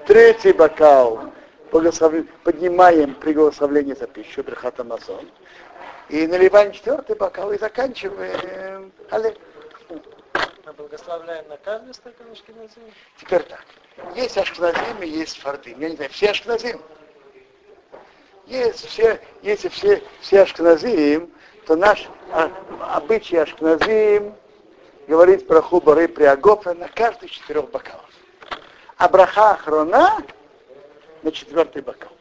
Третий 0.07 0.53
бокал 0.53 1.33
поднимаем 1.71 3.15
при 3.15 3.33
благословлении 3.33 3.95
за 3.95 4.07
пищу, 4.07 4.45
брахат 4.45 4.79
Амазон. 4.79 5.31
И 6.11 6.27
наливаем 6.27 6.73
четвертый 6.73 7.17
бокал 7.17 7.53
и 7.53 7.59
заканчиваем. 7.59 8.93
Але. 9.11 9.35
Мы 10.35 10.73
благословляем 10.73 11.49
на 11.49 11.57
каждый 11.59 11.95
стакан 11.95 12.31
ашкеназим. 12.33 12.83
Теперь 13.21 13.43
так. 13.43 13.65
Есть 14.15 14.37
ашкеназим 14.37 15.03
и 15.03 15.09
есть 15.09 15.39
фардим. 15.39 15.81
Я 15.81 15.91
не 15.91 15.97
знаю, 15.97 16.11
все 16.11 16.31
ашкеназим. 16.31 16.81
Если 18.47 18.87
все, 18.87 19.21
если 19.43 19.69
все, 19.69 20.03
все 20.21 20.43
ашкназим, 20.43 21.33
то 21.67 21.77
наш 21.77 22.09
а, 22.31 22.51
обычай 22.95 23.37
ашкназим 23.37 24.35
говорит 25.09 25.47
про 25.47 25.63
хубары 25.63 26.09
приагофа 26.09 26.75
на 26.75 26.89
каждый 26.89 27.29
четырех 27.29 27.71
бокалов. 27.71 28.05
А 28.97 29.09
браха 29.09 29.53
охрона 29.53 30.19
на 31.23 31.33
четвертый 31.33 31.83
бокал. 31.83 32.13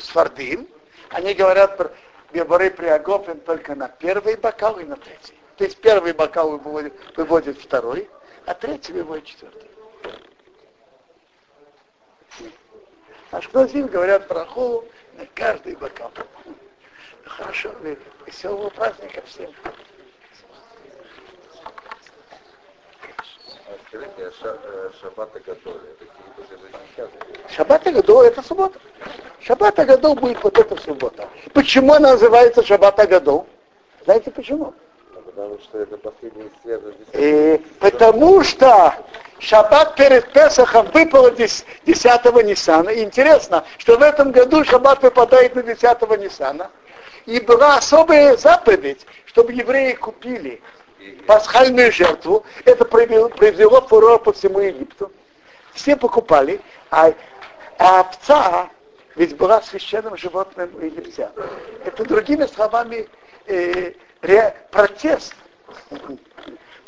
Сфардим, 0.00 0.68
они 1.10 1.34
говорят 1.34 1.76
про 1.76 1.92
габары 2.32 2.70
приагофен 2.70 3.40
только 3.40 3.74
на 3.74 3.88
первый 3.88 4.36
бокал 4.36 4.78
и 4.78 4.84
на 4.84 4.96
третий. 4.96 5.37
То 5.58 5.64
есть 5.64 5.80
первый 5.80 6.12
бокал 6.12 6.56
выводит, 6.56 6.94
выводит 7.16 7.60
второй, 7.60 8.08
а 8.46 8.54
третий 8.54 8.92
выводит 8.92 9.24
четвертый. 9.24 9.68
А 13.32 13.38
Ашкназим 13.38 13.88
говорят 13.88 14.28
браху 14.28 14.84
на 15.14 15.26
каждый 15.34 15.74
бокал. 15.74 16.12
Хорошо, 17.24 17.72
веселого 18.24 18.70
праздника 18.70 19.20
всем. 19.26 19.52
Скажите, 23.88 24.32
а 24.42 24.92
Шаббат 25.00 25.34
Агадоль, 25.34 25.80
это 26.96 27.10
Шаббат 27.48 27.86
Агадоль 27.86 28.26
это 28.26 28.42
суббота. 28.42 28.78
Шаббат 29.40 29.76
Агадол 29.78 30.14
будет 30.14 30.40
вот 30.42 30.56
эта 30.56 30.76
суббота. 30.76 31.28
Почему 31.52 31.94
она 31.94 32.12
называется 32.12 32.62
Шаббат 32.62 33.00
Агадол? 33.00 33.48
Знаете 34.04 34.30
почему? 34.30 34.72
Потому 35.38 35.60
что 35.60 35.78
это 35.78 35.96
последний 35.98 36.50
свет. 36.64 36.82
И 37.12 37.64
потому 37.78 38.42
что 38.42 38.92
Шаббат 39.38 39.94
перед 39.94 40.32
Песохом 40.32 40.90
выпал 40.92 41.30
10 41.30 41.64
Ниссана. 41.86 42.88
И 42.88 43.04
интересно, 43.04 43.64
что 43.76 43.96
в 43.96 44.02
этом 44.02 44.32
году 44.32 44.64
Шаббат 44.64 45.00
выпадает 45.00 45.54
на 45.54 45.62
10 45.62 45.82
Ниссана. 46.18 46.72
И 47.26 47.38
была 47.38 47.76
особая 47.76 48.36
заповедь, 48.36 49.06
чтобы 49.26 49.52
евреи 49.52 49.92
купили 49.92 50.60
пасхальную 51.28 51.92
жертву. 51.92 52.44
Это 52.64 52.84
произвело, 52.84 53.28
произвело 53.28 53.80
фурор 53.82 54.18
по 54.18 54.32
всему 54.32 54.58
Египту. 54.58 55.12
Все 55.72 55.94
покупали, 55.94 56.60
а, 56.90 57.12
а 57.78 58.00
овца 58.00 58.70
ведь 59.14 59.36
была 59.36 59.62
священным 59.62 60.16
животным 60.16 60.68
египтян. 60.82 61.30
Это 61.84 62.04
другими 62.04 62.46
словами 62.46 63.08
э, 63.46 63.92
ре, 64.22 64.54
протест 64.70 65.34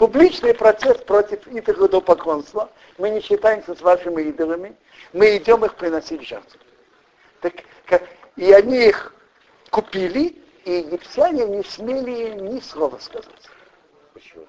публичный 0.01 0.55
протест 0.55 1.05
против 1.05 1.47
идолопоклонства. 1.47 2.71
Мы 2.97 3.11
не 3.11 3.21
считаемся 3.21 3.75
с 3.75 3.83
вашими 3.83 4.23
идолами, 4.23 4.75
мы 5.13 5.37
идем 5.37 5.63
их 5.67 5.75
приносить 5.75 6.27
жертву. 6.27 6.59
Так, 7.43 7.53
и 8.37 8.51
они 8.51 8.87
их 8.87 9.15
купили, 9.71 10.39
и 10.65 10.73
египтяне 10.73 11.45
не 11.45 11.63
смели 11.63 12.31
ни 12.31 12.61
слова 12.61 12.99
сказать. 12.99 13.29
Почему? 14.15 14.47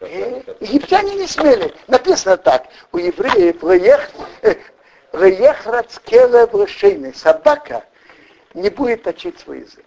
Э, 0.00 0.42
Египтяне 0.60 1.14
не 1.16 1.26
смели. 1.26 1.74
Написано 1.86 2.38
так. 2.38 2.66
У 2.92 2.96
евреев 2.96 3.62
леех, 3.62 4.08
э, 4.40 4.54
рацкеле 5.66 7.12
Собака 7.12 7.84
не 8.54 8.70
будет 8.70 9.02
точить 9.02 9.38
свой 9.40 9.60
язык. 9.60 9.84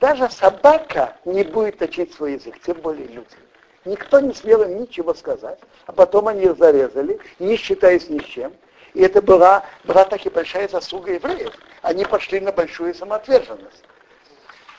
Даже 0.00 0.30
собака 0.30 1.14
не 1.26 1.44
будет 1.44 1.78
точить 1.78 2.14
свой 2.14 2.32
язык, 2.32 2.58
тем 2.62 2.80
более 2.80 3.06
люди. 3.06 3.36
Никто 3.84 4.18
не 4.20 4.32
смел 4.32 4.62
им 4.62 4.80
ничего 4.80 5.12
сказать, 5.12 5.58
а 5.86 5.92
потом 5.92 6.28
они 6.28 6.44
их 6.44 6.56
зарезали, 6.56 7.20
не 7.38 7.56
считаясь 7.56 8.08
ни 8.08 8.18
с 8.18 8.24
чем. 8.24 8.52
И 8.94 9.02
это 9.02 9.20
была, 9.20 9.64
была 9.84 10.04
так 10.04 10.24
и 10.24 10.30
большая 10.30 10.68
заслуга 10.68 11.12
евреев. 11.12 11.54
Они 11.82 12.04
пошли 12.04 12.40
на 12.40 12.50
большую 12.50 12.94
самоотверженность. 12.94 13.84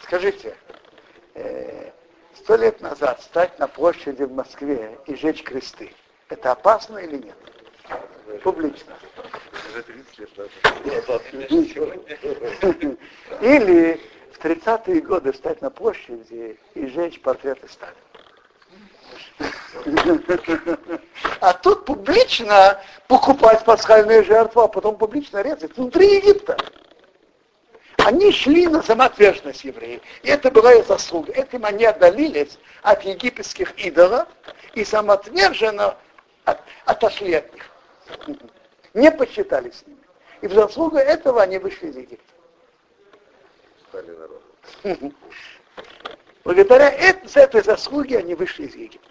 Скажите, 0.03 0.55
э, 1.35 1.91
сто 2.33 2.55
лет 2.55 2.81
назад 2.81 3.21
стать 3.21 3.57
на 3.59 3.67
площади 3.67 4.23
в 4.23 4.33
Москве 4.33 4.97
и 5.05 5.15
жечь 5.15 5.43
кресты, 5.43 5.93
это 6.29 6.51
опасно 6.51 6.97
или 6.97 7.17
нет? 7.17 7.35
Публично. 8.43 8.93
Или 13.41 14.01
в 14.41 14.45
30-е 14.45 15.01
годы 15.01 15.31
встать 15.31 15.61
на 15.61 15.69
площади 15.69 16.57
и 16.73 16.87
жечь 16.87 17.21
портреты 17.21 17.67
Сталина. 17.67 17.95
А 21.39 21.53
тут 21.53 21.85
публично 21.85 22.79
покупать 23.07 23.63
пасхальные 23.63 24.23
жертвы, 24.23 24.63
а 24.63 24.67
потом 24.67 24.97
публично 24.97 25.41
резать 25.41 25.75
внутри 25.77 26.15
Египта. 26.15 26.57
Они 27.97 28.31
шли 28.31 28.67
на 28.67 28.81
самоотверженность 28.81 29.63
евреев. 29.63 30.01
И 30.23 30.29
это 30.29 30.49
была 30.49 30.73
их 30.73 30.87
заслуга. 30.87 31.31
Этим 31.33 31.65
они 31.65 31.85
отдалились 31.85 32.57
от 32.81 33.03
египетских 33.03 33.77
идолов 33.77 34.27
и 34.73 34.83
самоотверженно 34.83 35.97
от, 36.45 36.61
отошли 36.85 37.35
от 37.35 37.53
них. 37.53 37.69
Не 38.95 39.11
посчитали 39.11 39.69
с 39.69 39.85
ними. 39.85 39.99
И 40.41 40.47
в 40.47 40.53
заслугу 40.53 40.97
этого 40.97 41.43
они 41.43 41.59
вышли 41.59 41.89
из 41.89 41.97
Египта. 41.97 42.30
Благодаря 46.43 46.89
этой, 46.89 47.43
этой 47.43 47.61
заслуге 47.61 48.17
они 48.17 48.35
вышли 48.35 48.65
из 48.65 48.75
Египта. 48.75 49.10